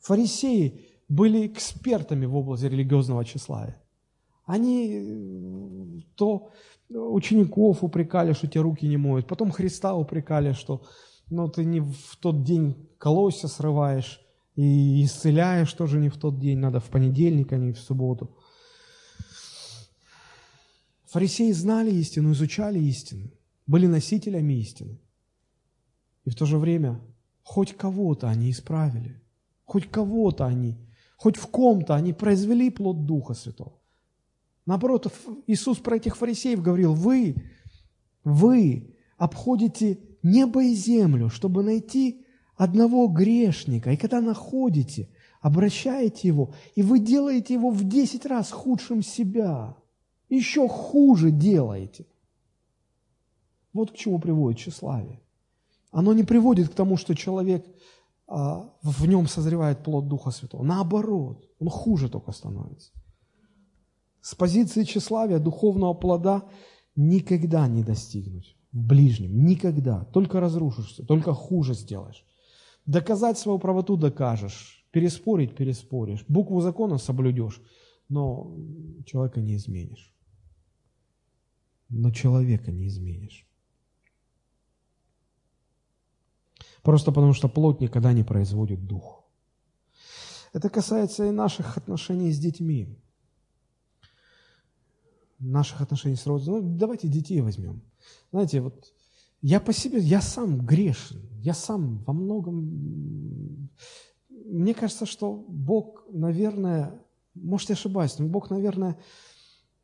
[0.00, 3.82] Фарисеи были экспертами в области религиозного тщеславия.
[4.44, 6.50] Они э, то
[6.88, 10.82] учеников упрекали, что те руки не моют, потом Христа упрекали, что
[11.30, 14.20] ну, ты не в тот день колосья срываешь
[14.56, 18.34] и исцеляешь тоже не в тот день, надо в понедельник, а не в субботу.
[21.06, 23.30] Фарисеи знали истину, изучали истину,
[23.66, 24.98] были носителями истины.
[26.24, 27.00] И в то же время
[27.48, 29.22] Хоть кого-то они исправили,
[29.64, 30.76] хоть кого-то они,
[31.16, 33.80] хоть в ком-то они произвели плод Духа Святого.
[34.66, 35.10] Наоборот,
[35.46, 37.36] Иисус про этих фарисеев говорил, вы,
[38.22, 43.92] вы обходите небо и землю, чтобы найти одного грешника.
[43.92, 45.08] И когда находите,
[45.40, 49.74] обращаете его, и вы делаете его в десять раз худшим себя.
[50.28, 52.04] Еще хуже делаете.
[53.72, 55.22] Вот к чему приводит тщеславие.
[55.90, 57.66] Оно не приводит к тому, что человек,
[58.26, 60.62] а, в нем созревает плод Духа Святого.
[60.62, 62.92] Наоборот, он хуже только становится.
[64.20, 66.44] С позиции тщеславия, духовного плода
[66.96, 70.04] никогда не достигнуть в ближнем, никогда.
[70.04, 72.24] Только разрушишься, только хуже сделаешь.
[72.84, 77.60] Доказать свою правоту докажешь, переспорить переспоришь, букву закона соблюдешь,
[78.08, 78.54] но
[79.06, 80.12] человека не изменишь.
[81.88, 83.47] Но человека не изменишь.
[86.88, 89.22] Просто потому, что плоть никогда не производит дух.
[90.54, 92.98] Это касается и наших отношений с детьми.
[95.38, 96.70] Наших отношений с родственниками.
[96.70, 97.82] Ну, давайте детей возьмем.
[98.30, 98.94] Знаете, вот
[99.42, 103.68] я по себе, я сам грешен, я сам во многом...
[104.30, 107.02] Мне кажется, что Бог, наверное,
[107.34, 108.96] может, я ошибаюсь, но Бог, наверное,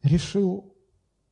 [0.02, 0.74] решил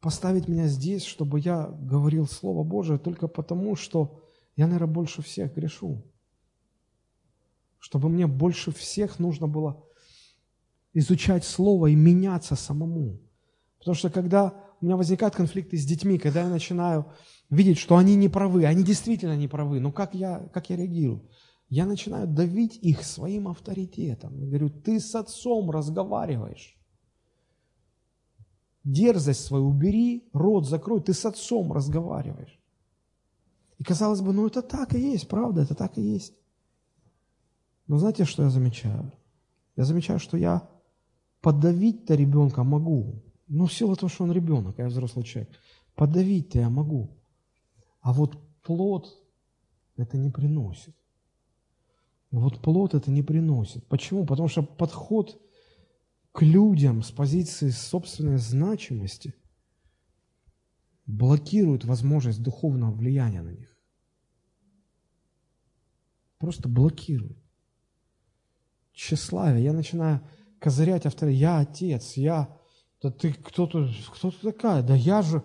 [0.03, 4.22] поставить меня здесь, чтобы я говорил Слово Божие только потому, что
[4.57, 6.05] я, наверное, больше всех грешу.
[7.79, 9.85] Чтобы мне больше всех нужно было
[10.93, 13.21] изучать Слово и меняться самому.
[13.79, 17.13] Потому что когда у меня возникают конфликты с детьми, когда я начинаю
[17.51, 21.29] видеть, что они не правы, они действительно не правы, но как я, как я реагирую?
[21.69, 24.39] Я начинаю давить их своим авторитетом.
[24.39, 26.77] Я говорю, ты с отцом разговариваешь.
[28.85, 32.62] Дерзость свою убери, рот закрой, ты с отцом разговариваешь.
[33.83, 36.39] И казалось бы, ну это так и есть, правда, это так и есть.
[37.89, 39.13] Но знаете, что я замечаю?
[39.75, 40.71] Я замечаю, что я
[41.41, 43.25] подавить-то ребенка могу.
[43.49, 45.51] Ну, в силу того, что он ребенок, я взрослый человек.
[45.97, 47.19] Подавить-то я могу.
[48.01, 49.21] А вот плод
[49.97, 50.95] это не приносит.
[52.31, 53.85] Вот плод это не приносит.
[53.89, 54.25] Почему?
[54.27, 55.43] Потому что подход
[56.31, 59.35] к людям с позиции собственной значимости
[61.05, 63.72] блокирует возможность духовного влияния на них.
[66.43, 67.39] Просто блокирует.
[68.93, 69.63] Тщеславие.
[69.63, 70.21] Я начинаю
[70.59, 71.41] козырять авторитет.
[71.41, 72.59] Я отец, я...
[73.01, 74.83] Да ты кто-то, кто ты такая?
[74.83, 75.45] Да я же...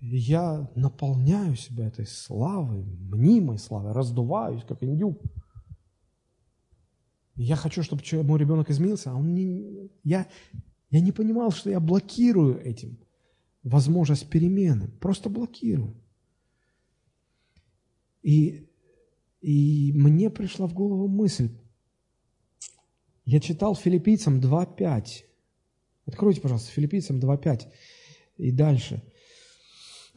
[0.00, 5.22] Я наполняю себя этой славой, мнимой славой, раздуваюсь, как индюк.
[7.36, 9.92] Я хочу, чтобы мой ребенок изменился, а он не...
[10.02, 10.26] Я,
[10.90, 12.98] я не понимал, что я блокирую этим
[13.62, 14.88] возможность перемены.
[14.88, 15.94] Просто блокирую.
[18.24, 18.67] И,
[19.40, 21.50] и мне пришла в голову мысль.
[23.24, 25.24] Я читал филиппийцам 2.5.
[26.06, 27.66] Откройте, пожалуйста, филиппийцам 2.5
[28.38, 29.02] и дальше–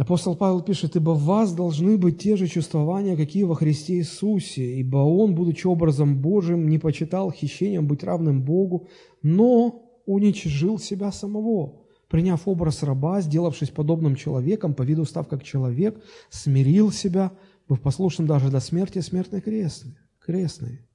[0.01, 4.80] Апостол Павел пишет, «Ибо в вас должны быть те же чувствования, какие во Христе Иисусе,
[4.80, 8.88] ибо Он, будучи образом Божиим, не почитал хищением быть равным Богу,
[9.22, 16.01] но уничижил себя самого, приняв образ раба, сделавшись подобным человеком, по виду став как человек,
[16.32, 17.32] смирил себя,
[17.72, 19.97] быв послушным даже до смерти смертной крестной».
[20.22, 20.88] крестной.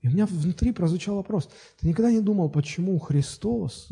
[0.00, 1.48] И у меня внутри прозвучал вопрос,
[1.78, 3.88] ты никогда не думал, почему Христос,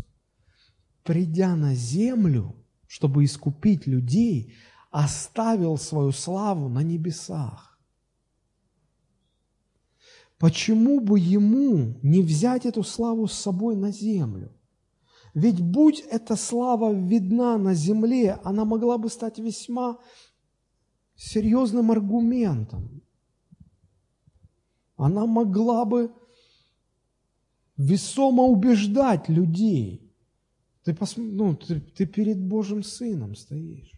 [1.03, 2.55] придя на землю,
[2.87, 4.55] чтобы искупить людей,
[4.91, 7.79] оставил свою славу на небесах.
[10.39, 14.53] Почему бы ему не взять эту славу с собой на землю?
[15.33, 19.99] Ведь будь эта слава видна на земле, она могла бы стать весьма
[21.17, 23.03] серьезным аргументом.
[24.97, 26.13] Она могла бы
[27.77, 30.13] весомо убеждать людей.
[30.85, 31.17] Ты, пос...
[31.17, 33.93] ну, ты, ты перед Божьим Сыном стоишь.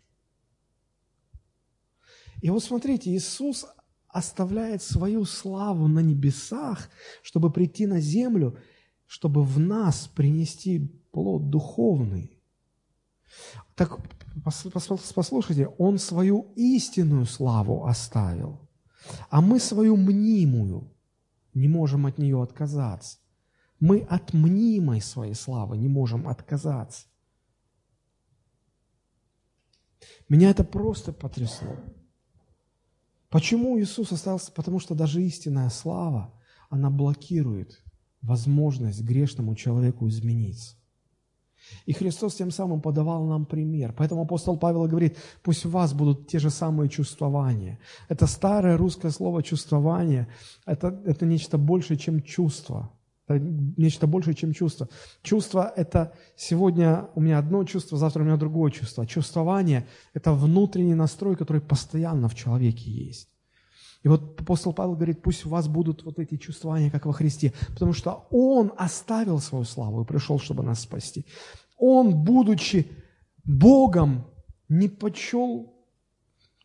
[2.40, 3.66] И вот смотрите, Иисус
[4.08, 6.88] оставляет свою славу на небесах,
[7.22, 8.58] чтобы прийти на землю,
[9.06, 10.78] чтобы в нас принести
[11.12, 12.38] плод духовный.
[13.74, 13.98] Так
[14.42, 18.68] послушайте, Он свою истинную славу оставил,
[19.30, 20.92] а мы свою мнимую
[21.54, 23.18] не можем от нее отказаться.
[23.78, 27.06] Мы от мнимой своей славы не можем отказаться.
[30.28, 31.76] Меня это просто потрясло.
[33.28, 34.50] Почему Иисус остался?
[34.52, 36.32] Потому что даже истинная слава,
[36.70, 37.82] она блокирует
[38.22, 40.76] возможность грешному человеку измениться.
[41.86, 43.94] И Христос тем самым подавал нам пример.
[43.96, 47.78] Поэтому апостол Павел говорит, пусть у вас будут те же самые чувствования.
[48.08, 50.28] Это старое русское слово «чувствование»,
[50.66, 52.90] это, это нечто большее, чем чувство.
[53.28, 53.44] Это
[53.76, 54.88] нечто большее, чем чувство.
[55.22, 59.06] Чувство– это сегодня у меня одно чувство, завтра у меня другое чувство.
[59.06, 63.28] Чувствование– это внутренний настрой, который постоянно в человеке есть.
[64.06, 67.52] И вот апостол Павел говорит, пусть у вас будут вот эти чувствования, как во Христе,
[67.70, 71.26] потому что Он оставил свою славу и пришел, чтобы нас спасти.
[71.76, 72.88] Он, будучи
[73.42, 74.28] Богом,
[74.68, 75.74] не почел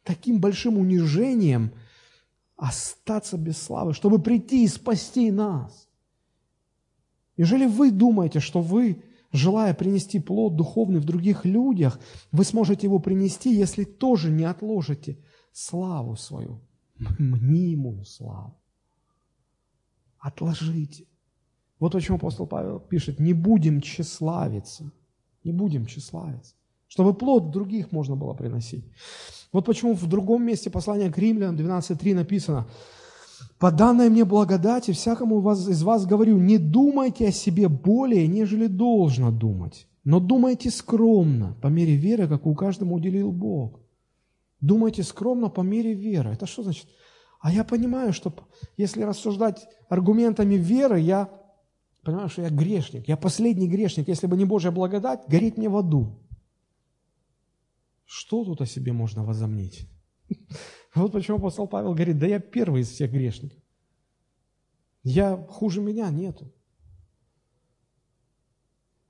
[0.04, 1.74] таким большим унижением
[2.58, 5.90] остаться без славы, чтобы прийти и спасти нас.
[7.38, 12.00] Неужели вы думаете, что вы, желая принести плод духовный в других людях,
[12.32, 15.18] вы сможете его принести, если тоже не отложите
[15.52, 16.62] славу свою
[17.20, 18.56] мнимую славу.
[20.20, 21.06] Отложите.
[21.80, 24.92] Вот почему апостол Павел пишет, не будем тщеславиться,
[25.44, 26.54] не будем тщеславиться,
[26.88, 28.86] чтобы плод других можно было приносить.
[29.52, 32.68] Вот почему в другом месте послания к римлянам 12.3 написано,
[33.58, 39.32] «По данной мне благодати всякому из вас говорю, не думайте о себе более, нежели должно
[39.32, 43.81] думать, но думайте скромно, по мере веры, как у каждому уделил Бог».
[44.62, 46.32] Думайте скромно по мере веры.
[46.32, 46.88] Это что значит?
[47.40, 48.34] А я понимаю, что
[48.78, 51.30] если рассуждать аргументами веры, я
[52.04, 53.08] понимаю, что я грешник.
[53.08, 54.08] Я последний грешник.
[54.08, 56.20] Если бы не Божья благодать, гореть мне в аду.
[58.06, 59.90] Что тут о себе можно возомнить?
[60.94, 63.58] Вот почему апостол Павел говорит, да я первый из всех грешников.
[65.04, 66.52] Я хуже меня нету.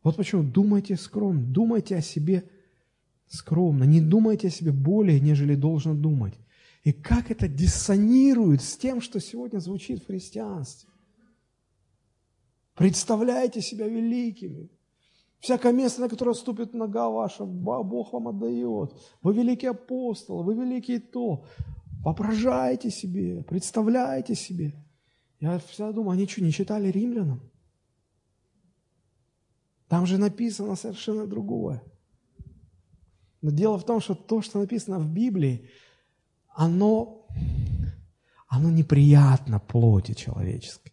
[0.03, 2.49] Вот почему думайте скромно, думайте о себе
[3.31, 6.33] скромно, не думайте о себе более, нежели должно думать.
[6.83, 10.89] И как это диссонирует с тем, что сегодня звучит в христианстве.
[12.75, 14.69] Представляете себя великими.
[15.39, 18.93] Всякое место, на которое ступит нога ваша, Бог вам отдает.
[19.21, 21.45] Вы великий апостол, вы великий то.
[22.03, 24.73] Воображайте себе, представляйте себе.
[25.39, 27.41] Я всегда думаю, они что, не читали римлянам?
[29.87, 31.83] Там же написано совершенно другое.
[33.41, 35.69] Но дело в том, что то, что написано в Библии,
[36.49, 37.25] оно,
[38.47, 40.91] оно неприятно плоти человеческой.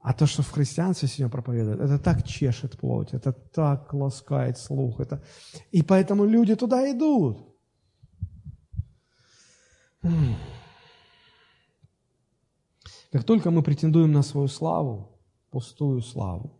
[0.00, 4.98] А то, что в христианстве сегодня проповедуют, это так чешет плоть, это так ласкает слух.
[5.00, 5.22] Это...
[5.70, 7.38] И поэтому люди туда идут.
[13.12, 15.20] Как только мы претендуем на свою славу,
[15.50, 16.58] пустую славу,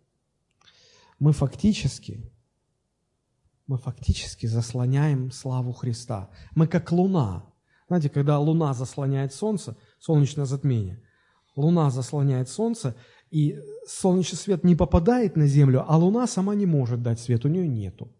[1.18, 2.31] мы фактически,
[3.72, 6.28] мы фактически заслоняем славу Христа.
[6.54, 7.46] Мы как луна.
[7.88, 11.02] Знаете, когда луна заслоняет солнце, солнечное затмение,
[11.56, 12.94] луна заслоняет солнце,
[13.30, 17.48] и солнечный свет не попадает на Землю, а Луна сама не может дать свет, у
[17.48, 18.14] нее нету.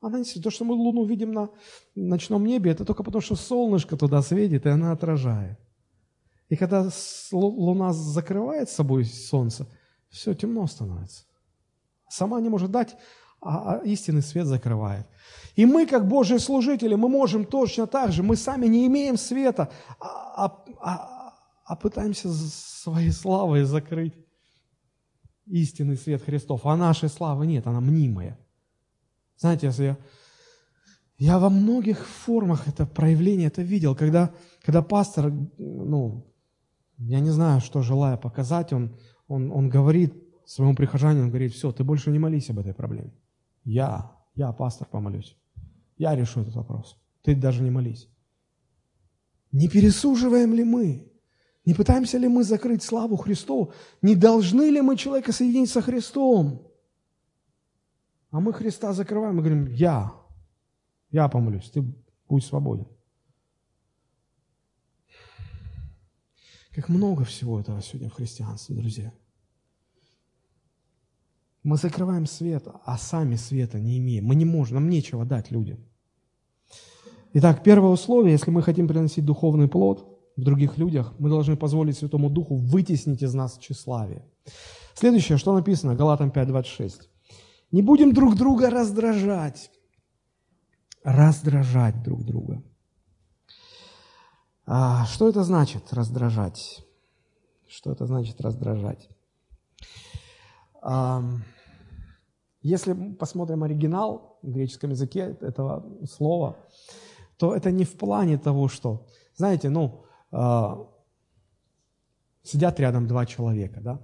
[0.00, 1.50] Она не То, что мы Луну видим на
[1.96, 5.58] ночном небе, это только потому, что солнышко туда светит, и она отражает.
[6.48, 6.88] И когда
[7.32, 9.66] Луна закрывает собой Солнце,
[10.08, 11.24] все темно становится.
[12.08, 12.94] Сама не может дать,
[13.42, 15.06] а, а истинный свет закрывает.
[15.56, 19.70] И мы, как Божьи служители, мы можем точно так же, мы сами не имеем света,
[20.00, 21.22] а, а, а
[21.64, 24.14] а пытаемся своей славой закрыть
[25.46, 26.66] истинный свет Христов.
[26.66, 28.38] А нашей славы нет, она мнимая.
[29.38, 29.98] Знаете, если я,
[31.18, 36.26] я во многих формах это проявление это видел, когда, когда пастор, ну,
[36.98, 40.14] я не знаю, что желая показать, он, он, он говорит
[40.44, 43.12] своему прихожанину, он говорит, все, ты больше не молись об этой проблеме.
[43.64, 45.36] Я, я, пастор, помолюсь.
[45.96, 46.96] Я решу этот вопрос.
[47.22, 48.08] Ты даже не молись.
[49.52, 51.12] Не пересуживаем ли мы
[51.64, 53.72] не пытаемся ли мы закрыть славу Христу?
[54.00, 56.68] Не должны ли мы человека соединить со Христом?
[58.30, 60.12] А мы Христа закрываем и говорим, я,
[61.10, 61.84] я помолюсь, ты
[62.28, 62.88] будь свободен.
[66.74, 69.12] Как много всего этого сегодня в христианстве, друзья.
[71.62, 74.24] Мы закрываем свет, а сами света не имеем.
[74.24, 75.78] Мы не можем, нам нечего дать людям.
[77.34, 81.96] Итак, первое условие, если мы хотим приносить духовный плод– в других людях, мы должны позволить
[81.96, 84.24] Святому Духу вытеснить из нас тщеславие.
[84.94, 87.02] Следующее, что написано, Галатам 5.26.
[87.70, 89.70] Не будем друг друга раздражать.
[91.04, 92.62] Раздражать друг друга.
[94.66, 96.84] А что это значит раздражать?
[97.68, 99.08] Что это значит раздражать?
[100.80, 101.22] А,
[102.62, 106.56] если посмотрим оригинал в греческом языке этого слова,
[107.36, 110.88] то это не в плане того, что, знаете, ну, а,
[112.42, 114.00] сидят рядом два человека, да,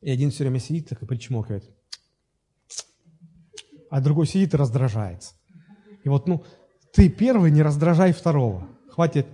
[0.00, 1.70] и один все время сидит так и причмокивает,
[3.90, 5.34] а другой сидит и раздражается.
[6.04, 6.44] И вот, ну,
[6.92, 8.66] ты первый, не раздражай второго.
[8.90, 9.26] Хватит.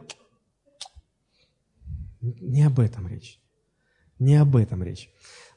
[2.21, 3.41] Не об этом речь.
[4.19, 5.11] Не об этом речь.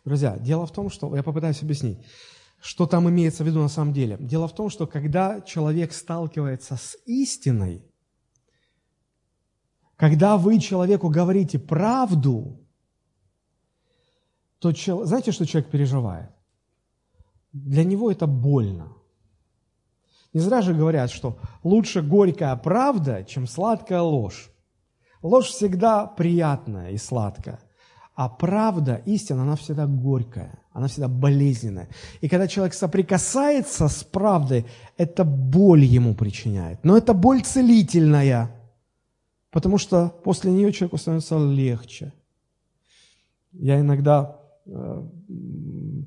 [0.03, 1.99] Друзья, дело в том, что, я попытаюсь объяснить,
[2.65, 4.17] что там имеется в виду на самом деле.
[4.19, 7.85] Дело в том, что когда человек сталкивается с истиной,
[9.95, 12.59] когда вы человеку говорите правду,
[14.57, 14.71] то
[15.05, 16.31] знаете, что человек переживает?
[17.53, 18.93] Для него это больно.
[20.33, 24.49] Не зря же говорят, что лучше горькая правда, чем сладкая ложь.
[25.21, 27.59] Ложь всегда приятная и сладкая,
[28.15, 31.87] а правда, истина, она всегда горькая, она всегда болезненная.
[32.21, 34.65] И когда человек соприкасается с правдой,
[34.97, 36.83] это боль ему причиняет.
[36.83, 38.51] Но это боль целительная–
[39.55, 42.11] потому что после нее человеку становится легче.
[43.53, 45.09] Я иногда, э,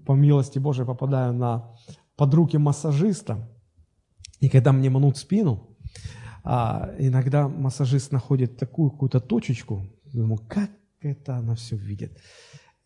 [0.05, 1.75] по милости Божией, попадаю на
[2.15, 3.49] под руки массажиста,
[4.41, 5.79] и когда мне мнут спину,
[6.45, 9.81] а, иногда массажист находит такую какую-то точечку,
[10.13, 10.71] думаю, как
[11.01, 12.19] это она все видит.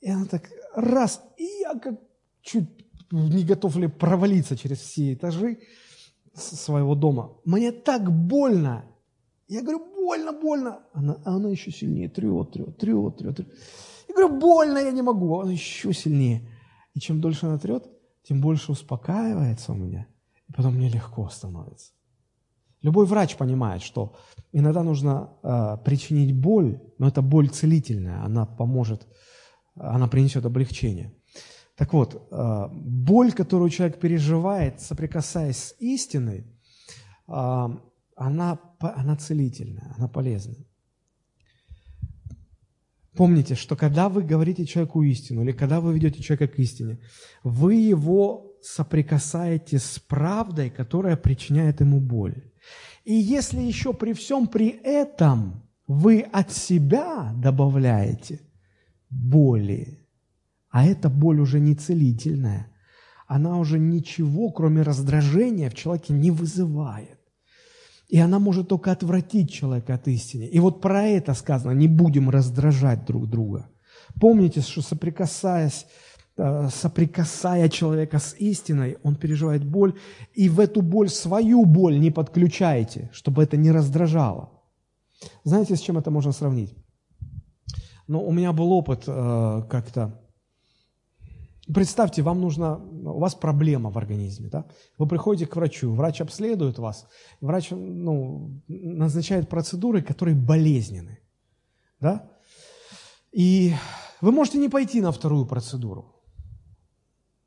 [0.03, 1.95] И она так раз, и я как
[2.43, 2.69] чуть
[3.11, 5.59] не готов ли провалиться через все этажи
[6.35, 7.37] своего дома.
[7.45, 8.85] Мне так больно.
[9.49, 10.81] Я говорю, больно, больно.
[10.93, 13.49] Она, она еще сильнее трет, трет, трет, трет, трет.
[14.09, 15.41] Я говорю, больно, я не могу.
[15.41, 16.49] Она еще сильнее.
[16.95, 17.87] И чем дольше она трет,
[18.23, 20.07] тем больше успокаивается у меня.
[20.49, 21.93] И потом мне легко становится.
[22.83, 24.17] Любой врач понимает, что
[24.51, 29.07] иногда нужно э, причинить боль, но это боль целительная, она поможет,
[29.75, 31.15] она принесет облегчение.
[31.77, 36.47] Так вот, э, боль, которую человек переживает, соприкасаясь с истиной,
[37.29, 37.69] э,
[38.17, 40.65] она, она целительная, она полезная.
[43.17, 46.99] Помните, что когда вы говорите человеку истину, или когда вы ведете человека к истине,
[47.43, 52.53] вы его соприкасаете с правдой, которая причиняет ему боль.
[53.05, 58.41] И если еще при всем при этом вы от себя добавляете
[59.13, 59.99] боли,
[60.71, 62.69] а эта боль уже не целительная,
[63.27, 67.19] она уже ничего, кроме раздражения, в человеке не вызывает.
[68.09, 70.45] И она может только отвратить человека от истины.
[70.45, 73.71] И вот про это сказано, не будем раздражать друг друга.
[74.21, 75.87] Помните, что соприкасаясь,
[76.37, 79.95] э, соприкасая человека с истиной, он переживает боль,
[80.35, 84.51] и в эту боль свою боль не подключайте, чтобы это не раздражало.
[85.45, 86.77] Знаете, с чем это можно сравнить?
[88.09, 90.23] Ну, у меня был опыт э, как-то
[91.73, 94.67] Представьте, вам нужно, у вас проблема в организме, да?
[94.99, 97.07] Вы приходите к врачу, врач обследует вас,
[97.41, 101.21] врач ну, назначает процедуры, которые болезненны,
[102.01, 102.29] да?
[103.31, 103.75] И
[104.21, 106.21] вы можете не пойти на вторую процедуру,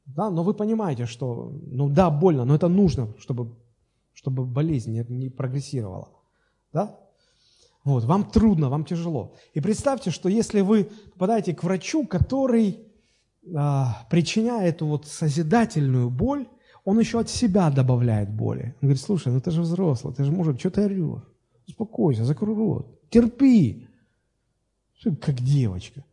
[0.05, 3.57] да, но вы понимаете, что, ну да, больно, но это нужно, чтобы,
[4.13, 6.09] чтобы болезнь не прогрессировала,
[6.71, 7.04] да?
[7.85, 9.35] Вот, вам трудно, вам тяжело.
[9.53, 12.79] И представьте, что если вы попадаете к врачу, который
[13.55, 16.47] а, причиняя эту вот созидательную боль,
[16.83, 18.75] он еще от себя добавляет боли.
[18.81, 21.23] Он говорит, слушай, ну ты же взрослый, ты же мужик, что ты орешь?
[21.67, 23.87] Успокойся, закрой рот, терпи.
[25.21, 26.03] Как девочка.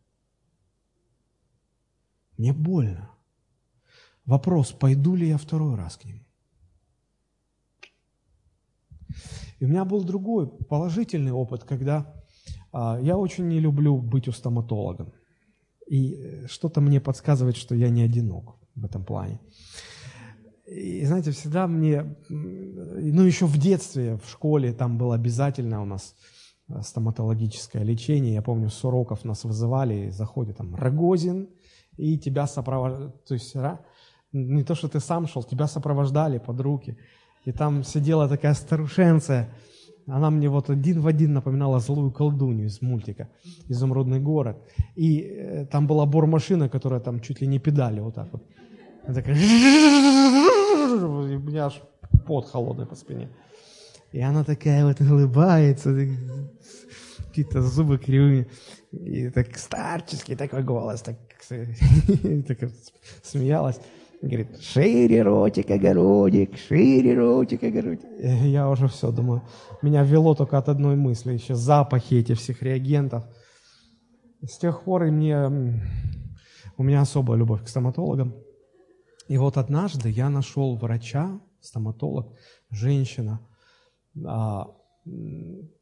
[2.37, 3.11] Мне больно.
[4.27, 6.21] Вопрос, пойду ли я второй раз к нему?
[9.63, 12.13] И у меня был другой положительный опыт, когда
[12.73, 15.13] а, я очень не люблю быть у стоматолога.
[15.87, 19.39] И э, что-то мне подсказывает, что я не одинок в этом плане.
[20.67, 26.17] И знаете, всегда мне, ну еще в детстве, в школе, там было обязательно у нас
[26.69, 28.35] э, стоматологическое лечение.
[28.35, 31.49] Я помню, с уроков нас вызывали, заходит там Рогозин,
[31.97, 33.55] и тебя сопровождали, то есть
[34.33, 36.99] не то, что ты сам шел, тебя сопровождали под руки.
[37.45, 39.49] И там сидела такая старушенция,
[40.07, 43.29] она мне вот один в один напоминала злую колдунью из мультика
[43.69, 44.57] «Изумрудный город».
[44.97, 48.43] И э, там была бормашина, которая там чуть ли не педали вот так вот.
[49.05, 49.35] Она такая...
[49.35, 49.39] У
[51.39, 51.81] меня аж
[52.27, 53.29] пот холодный по спине.
[54.13, 55.95] И она такая вот улыбается,
[57.29, 58.47] какие-то зубы кривые.
[58.93, 61.17] И так старческий такой голос, так,
[61.49, 62.71] так
[63.23, 63.81] смеялась.
[64.23, 68.07] Говорит, шире ротик, огородик, шире ротик, огородик.
[68.21, 69.43] Я уже все думаю,
[69.83, 73.25] меня вело только от одной мысли, еще запахи этих всех реагентов.
[74.41, 75.49] С тех пор и мне,
[76.77, 78.33] у меня особая любовь к стоматологам.
[79.27, 82.33] И вот однажды я нашел врача, стоматолог,
[82.71, 83.41] женщина,
[84.25, 84.69] а,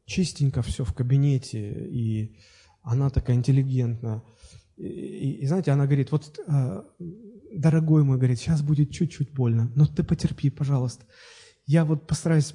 [0.05, 2.37] чистенько все в кабинете, и
[2.81, 4.23] она такая интеллигентная.
[4.77, 6.85] И, и, и знаете, она говорит, вот а,
[7.53, 11.05] дорогой мой, говорит, сейчас будет чуть-чуть больно, но ты потерпи, пожалуйста.
[11.65, 12.53] Я вот постараюсь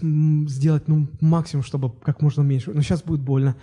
[0.51, 3.57] сделать ну, максимум, чтобы как можно меньше, но сейчас будет больно.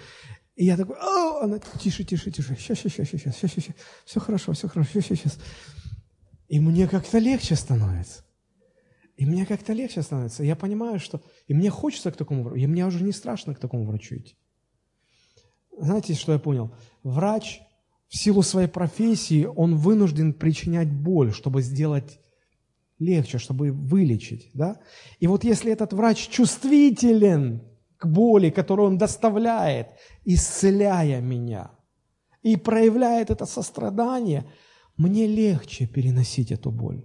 [0.55, 1.41] И я такой, О!
[1.43, 5.19] она, тише, тише, тише, сейчас, сейчас, сейчас, сейчас, сейчас, сейчас, все хорошо, все хорошо, сейчас,
[5.19, 5.39] сейчас.
[6.47, 8.23] И мне как-то легче становится.
[9.15, 10.43] И мне как-то легче становится.
[10.43, 11.21] Я понимаю, что...
[11.47, 12.63] И мне хочется к такому врачу.
[12.63, 14.35] И мне уже не страшно к такому врачу идти.
[15.77, 16.73] Знаете, что я понял?
[17.03, 17.61] Врач
[18.13, 22.19] в силу своей профессии он вынужден причинять боль, чтобы сделать
[22.99, 24.51] легче, чтобы вылечить.
[24.53, 24.79] Да?
[25.19, 27.63] И вот если этот врач чувствителен
[27.97, 29.87] к боли, которую он доставляет,
[30.25, 31.71] исцеляя меня,
[32.43, 34.45] и проявляет это сострадание,
[34.95, 37.03] мне легче переносить эту боль.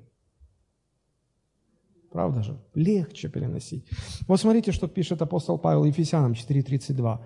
[2.12, 2.60] Правда же?
[2.74, 3.88] Легче переносить.
[4.26, 7.18] Вот смотрите, что пишет апостол Павел Ефесянам 4.32.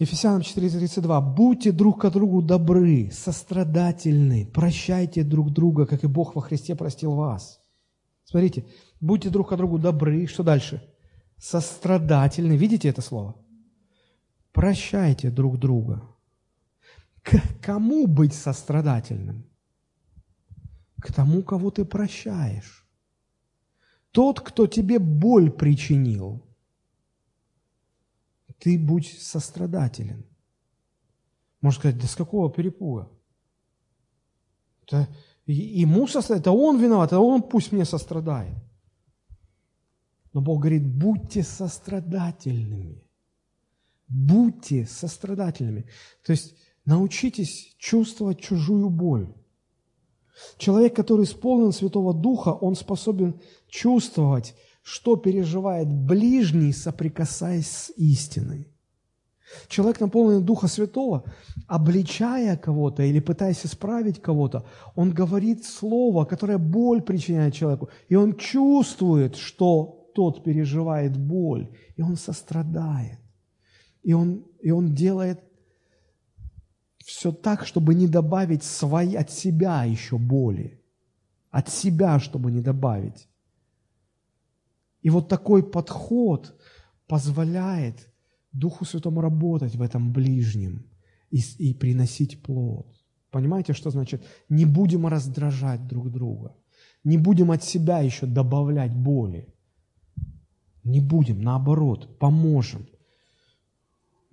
[0.00, 1.34] Ефесянам 4.32.
[1.34, 7.14] «Будьте друг к другу добры, сострадательны, прощайте друг друга, как и Бог во Христе простил
[7.14, 7.60] вас».
[8.24, 8.64] Смотрите,
[8.98, 10.26] будьте друг к другу добры.
[10.26, 10.82] Что дальше?
[11.36, 12.56] Сострадательны.
[12.56, 13.36] Видите это слово?
[14.52, 16.02] Прощайте друг друга.
[17.22, 19.44] К кому быть сострадательным?
[21.02, 22.88] К тому, кого ты прощаешь.
[24.12, 26.46] Тот, кто тебе боль причинил–
[28.60, 30.24] ты будь сострадателен.
[31.60, 33.10] Можно сказать, да с какого перепуга?
[34.86, 35.08] Это
[35.46, 38.56] ему сострадать, это он виноват, а он пусть мне сострадает.
[40.32, 43.02] Но Бог говорит, будьте сострадательными.
[44.06, 45.86] Будьте сострадательными.
[46.24, 46.54] То есть
[46.84, 49.34] научитесь чувствовать чужую боль.
[50.56, 58.66] Человек, который исполнен Святого Духа, он способен чувствовать что переживает ближний, соприкасаясь с истиной.
[59.68, 61.24] Человек, наполненный Духа Святого,
[61.66, 68.36] обличая кого-то или пытаясь исправить кого-то, он говорит слово, которое боль причиняет человеку, и он
[68.36, 73.18] чувствует, что тот переживает боль, и он сострадает.
[74.02, 75.40] И он, и он делает
[77.04, 80.80] все так, чтобы не добавить свои, от себя еще боли.
[81.50, 83.28] От себя, чтобы не добавить.
[85.02, 86.54] И вот такой подход
[87.06, 88.08] позволяет
[88.52, 90.86] Духу Святому работать в этом ближнем
[91.30, 92.86] и, и приносить плод.
[93.30, 94.24] Понимаете, что значит?
[94.48, 96.56] Не будем раздражать друг друга.
[97.04, 99.54] Не будем от себя еще добавлять боли.
[100.82, 102.86] Не будем, наоборот, поможем.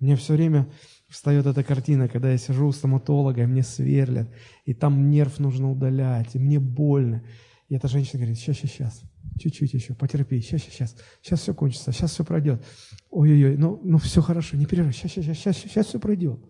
[0.00, 0.68] Мне все время
[1.08, 4.28] встает эта картина, когда я сижу у стоматолога, и мне сверлят,
[4.64, 7.22] и там нерв нужно удалять, и мне больно.
[7.68, 9.02] И эта женщина говорит, сейчас, сейчас, сейчас,
[9.38, 12.64] чуть-чуть еще, потерпи, сейчас, сейчас, сейчас, сейчас все кончится, сейчас все пройдет.
[13.10, 16.40] Ой-ой-ой, ну, ну все хорошо, не переживай, сейчас, сейчас, сейчас, сейчас, все пройдет.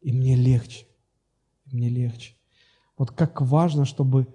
[0.00, 0.86] И мне легче,
[1.66, 2.34] мне легче.
[2.96, 4.26] Вот как важно, чтобы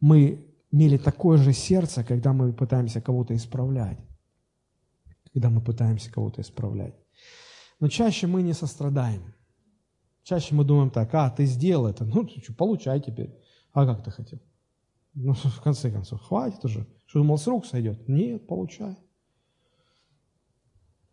[0.00, 3.98] мы имели такое же сердце, когда мы пытаемся кого-то исправлять.
[5.32, 6.94] Когда мы пытаемся кого-то исправлять.
[7.80, 9.34] Но чаще мы не сострадаем.
[10.22, 13.34] Чаще мы думаем так, а, ты сделал это, ну, получай теперь.
[13.72, 14.40] А как ты хотел?
[15.16, 16.86] Ну, в конце концов, хватит уже.
[17.06, 18.08] Что думал, с рук сойдет?
[18.08, 18.96] Нет, получай.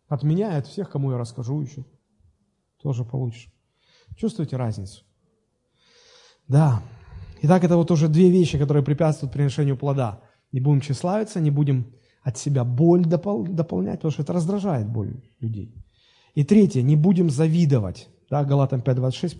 [0.06, 1.84] От меня и от всех, кому я расскажу еще.
[2.80, 3.48] Тоже получишь.
[4.16, 5.04] Чувствуете разницу?
[6.46, 6.82] Да.
[7.42, 10.20] Итак, это вот уже две вещи, которые препятствуют приношению плода.
[10.52, 15.22] Не будем тщеславиться, не будем от себя боль допол- дополнять, потому что это раздражает боль
[15.40, 15.74] людей.
[16.34, 18.08] И третье, не будем завидовать.
[18.30, 19.36] Да, Галатам 5.26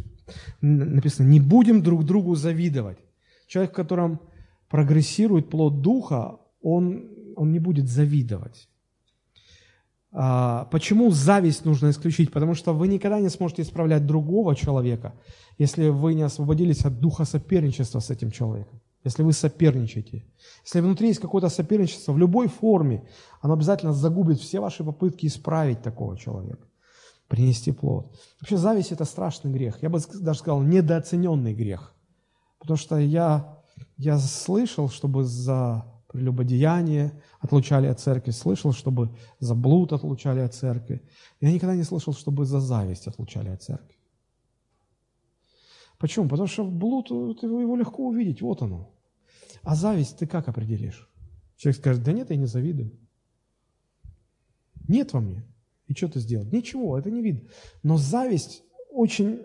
[0.60, 2.98] написано, не будем друг другу завидовать.
[3.46, 4.20] Человек, в котором
[4.68, 8.68] прогрессирует плод Духа, он, он не будет завидовать.
[10.16, 12.30] А, почему зависть нужно исключить?
[12.32, 15.14] Потому что вы никогда не сможете исправлять другого человека,
[15.58, 18.80] если вы не освободились от духа соперничества с этим человеком.
[19.02, 20.24] Если вы соперничаете.
[20.64, 23.06] Если внутри есть какое-то соперничество в любой форме,
[23.42, 26.66] оно обязательно загубит все ваши попытки исправить такого человека,
[27.28, 28.16] принести плод.
[28.40, 29.82] Вообще зависть– это страшный грех.
[29.82, 31.92] Я бы даже сказал, недооцененный грех.
[32.60, 33.58] Потому что я,
[33.96, 41.02] я слышал, чтобы за прелюбодеяние отлучали от церкви, слышал, чтобы за блуд отлучали от церкви.
[41.40, 43.96] Я никогда не слышал, чтобы за зависть отлучали от церкви.
[45.98, 46.28] Почему?
[46.28, 48.92] Потому что блуд, ты его легко увидеть, вот оно.
[49.62, 51.08] А зависть ты как определишь?
[51.56, 52.92] Человек скажет, да нет, я не завидую.
[54.86, 55.44] Нет во мне.
[55.86, 56.46] И что ты сделал?
[56.46, 57.48] Ничего, это не видно.
[57.82, 59.40] Но зависть очень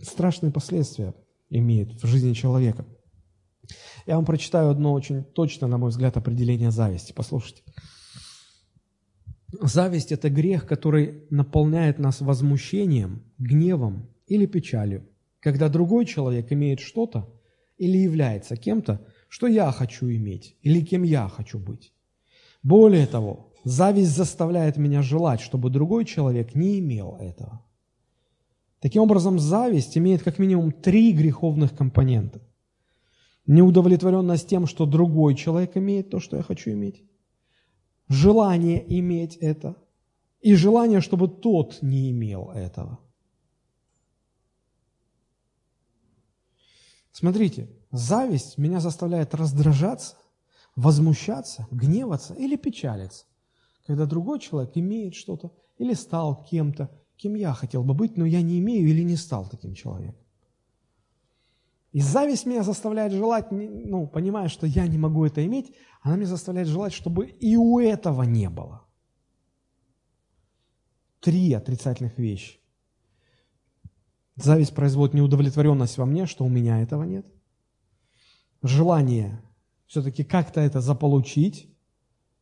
[0.00, 1.14] страшные последствия
[1.48, 2.86] имеет в жизни человека–
[4.06, 7.12] я вам прочитаю одно очень точно, на мой взгляд, определение зависти.
[7.12, 7.62] Послушайте.
[9.60, 15.08] Зависть– это грех, который наполняет нас возмущением, гневом или печалью,
[15.40, 17.28] когда другой человек имеет что-то
[17.76, 21.92] или является кем-то, что я хочу иметь или кем я хочу быть.
[22.62, 27.64] Более того, зависть заставляет меня желать, чтобы другой человек не имел этого.
[28.80, 32.40] Таким образом, зависть имеет как минимум три греховных компонента
[33.50, 37.02] неудовлетворенность тем, что другой человек имеет то, что я хочу иметь,
[38.08, 39.76] желание иметь это
[40.40, 43.00] и желание, чтобы тот не имел этого.
[47.10, 50.16] Смотрите, зависть меня заставляет раздражаться,
[50.76, 53.24] возмущаться, гневаться или печалиться,
[53.84, 58.42] когда другой человек имеет что-то или стал кем-то, кем я хотел бы быть, но я
[58.42, 60.24] не имею или не стал таким человеком.
[61.92, 66.26] И зависть меня заставляет желать, ну, понимая, что я не могу это иметь, она меня
[66.26, 68.86] заставляет желать, чтобы и у этого не было.
[71.20, 72.60] три отрицательных вещи.
[74.36, 77.26] Зависть производит неудовлетворенность во мне, что у меня этого нет.
[78.62, 79.42] Желание
[79.86, 81.68] все-таки как-то это заполучить.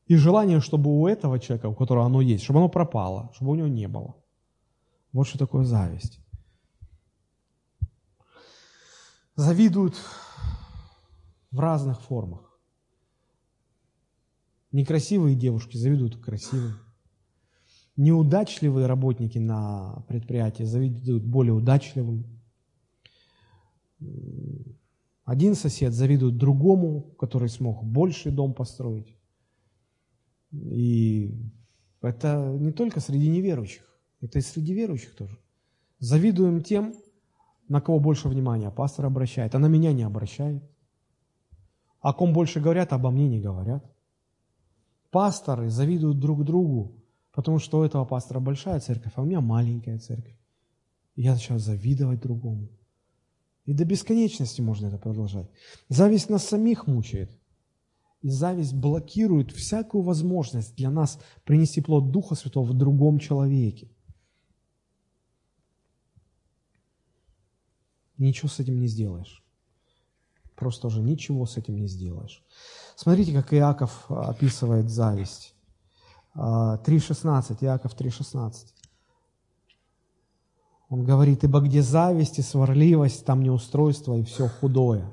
[0.07, 3.55] И желание, чтобы у этого человека, у которого оно есть, чтобы оно пропало, чтобы у
[3.57, 4.15] него не было.
[5.13, 6.21] Вот что такое зависть.
[9.39, 9.95] Завидуют
[11.53, 12.59] в разных формах.
[14.73, 16.73] Некрасивые девушки завидуют красивым.
[17.95, 22.25] Неудачливые работники на предприятии завидуют более удачливым.
[25.25, 29.17] Один сосед завидует другому, который смог больший дом построить.
[30.51, 31.33] И
[32.01, 33.85] это не только среди неверующих,
[34.21, 35.39] это и среди верующих тоже.
[36.01, 36.93] Завидуем тем,
[37.69, 40.63] на кого больше внимания пастор обращает, а на меня не обращает.
[42.01, 43.85] О ком больше говорят, обо мне не говорят.
[45.11, 49.99] Пасторы завидуют друг другу, потому что у этого пастора большая церковь, а у меня маленькая
[49.99, 50.37] церковь.
[51.17, 52.69] Я начал завидовать другому.
[53.65, 55.51] И до бесконечности можно это продолжать.
[55.89, 57.31] Зависть нас самих мучает.
[58.23, 63.91] И зависть блокирует всякую возможность для нас принести плод Духа Святого в другом человеке.
[68.19, 69.43] Ничего с этим не сделаешь.
[70.57, 72.45] Просто уже ничего с этим не сделаешь.
[72.97, 75.55] Смотрите, как Иаков описывает зависть.
[76.35, 78.75] 3.16, а, Иаков 3.16.
[80.89, 85.09] Он говорит, ибо где зависть и сварливость, там неустройство и все худое.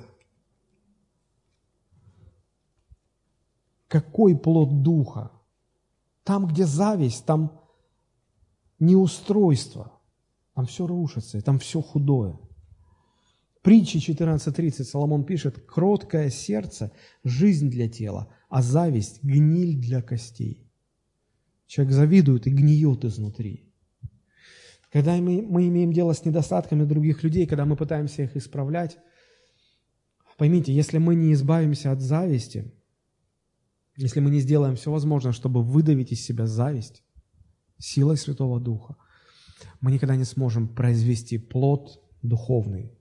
[3.87, 5.31] Какой плод духа?
[6.23, 7.61] Там, где зависть, там
[8.79, 9.91] неустройство,
[10.53, 12.39] там все рушится, там все худое.
[13.65, 16.91] Притчи 14.30 Соломон пишет, «Кроткое сердце–
[17.23, 20.69] жизнь для тела, а зависть– гниль для костей».
[21.65, 23.73] Человек завидует и гниет изнутри.
[24.91, 28.99] Когда мы, мы имеем дело с недостатками других людей, когда мы пытаемся их исправлять,
[30.37, 32.71] поймите, если мы не избавимся от зависти,
[33.97, 37.03] если мы не сделаем все возможное, чтобы выдавить из себя зависть
[37.79, 38.95] силой Святого Духа,
[39.81, 42.94] мы никогда не сможем произвести плод духовный,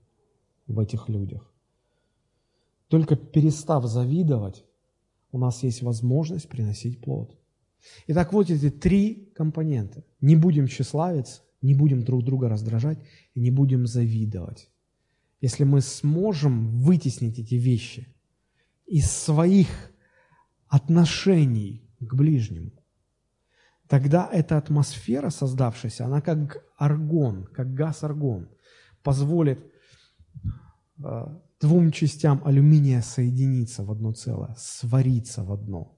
[0.67, 1.53] в этих людях.
[2.87, 4.63] Только перестав завидовать,
[5.31, 7.37] у нас есть возможность приносить плод.
[8.07, 10.03] Итак, вот эти три компонента.
[10.21, 12.99] Не будем тщеславиться, не будем друг друга раздражать
[13.33, 14.69] и не будем завидовать.
[15.41, 18.07] Если мы сможем вытеснить эти вещи
[18.85, 19.67] из своих
[20.67, 22.71] отношений к ближнему,
[23.87, 28.49] тогда эта атмосфера, создавшаяся, она как аргон, как газ аргон,
[29.03, 29.59] позволит
[31.59, 35.97] двум частям алюминия соединиться в одно целое, свариться в одно.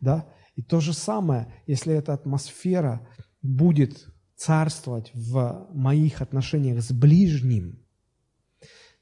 [0.00, 0.28] Да?
[0.56, 3.06] И то же самое, если эта атмосфера
[3.42, 7.78] будет царствовать в моих отношениях с ближним,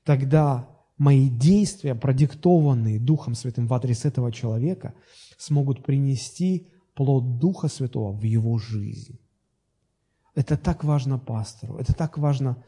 [0.05, 4.95] тогда мои действия, продиктованные Духом Святым в адрес этого человека,
[5.39, 9.19] смогут принести плод Духа Святого в его жизнь.
[10.35, 12.65] Это так важно пастору, это так важно Э,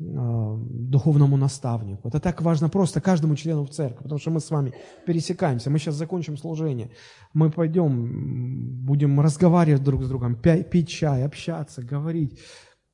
[0.00, 2.08] духовному наставнику.
[2.08, 4.72] Это так важно просто каждому члену в церкви, потому что мы с вами
[5.06, 6.90] пересекаемся, мы сейчас закончим служение,
[7.34, 12.40] мы пойдем, будем разговаривать друг с другом, пить чай, общаться, говорить.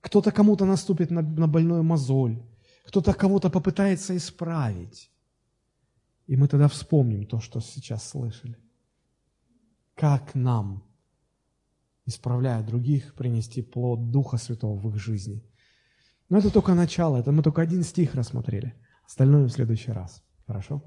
[0.00, 2.42] Кто-то кому-то наступит на, на больную мозоль,
[2.88, 5.10] кто-то кого-то попытается исправить.
[6.26, 8.56] И мы тогда вспомним то, что сейчас слышали.
[9.94, 10.82] Как нам,
[12.04, 15.44] исправляя других, принести плод Духа Святого в их жизни–
[16.28, 18.74] но это только начало, это мы только один стих рассмотрели.
[19.06, 20.22] Остальное в следующий раз.
[20.46, 20.82] Хорошо?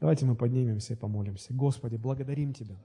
[0.00, 1.52] Давайте мы поднимемся и помолимся.
[1.52, 2.76] Господи, благодарим Тебя.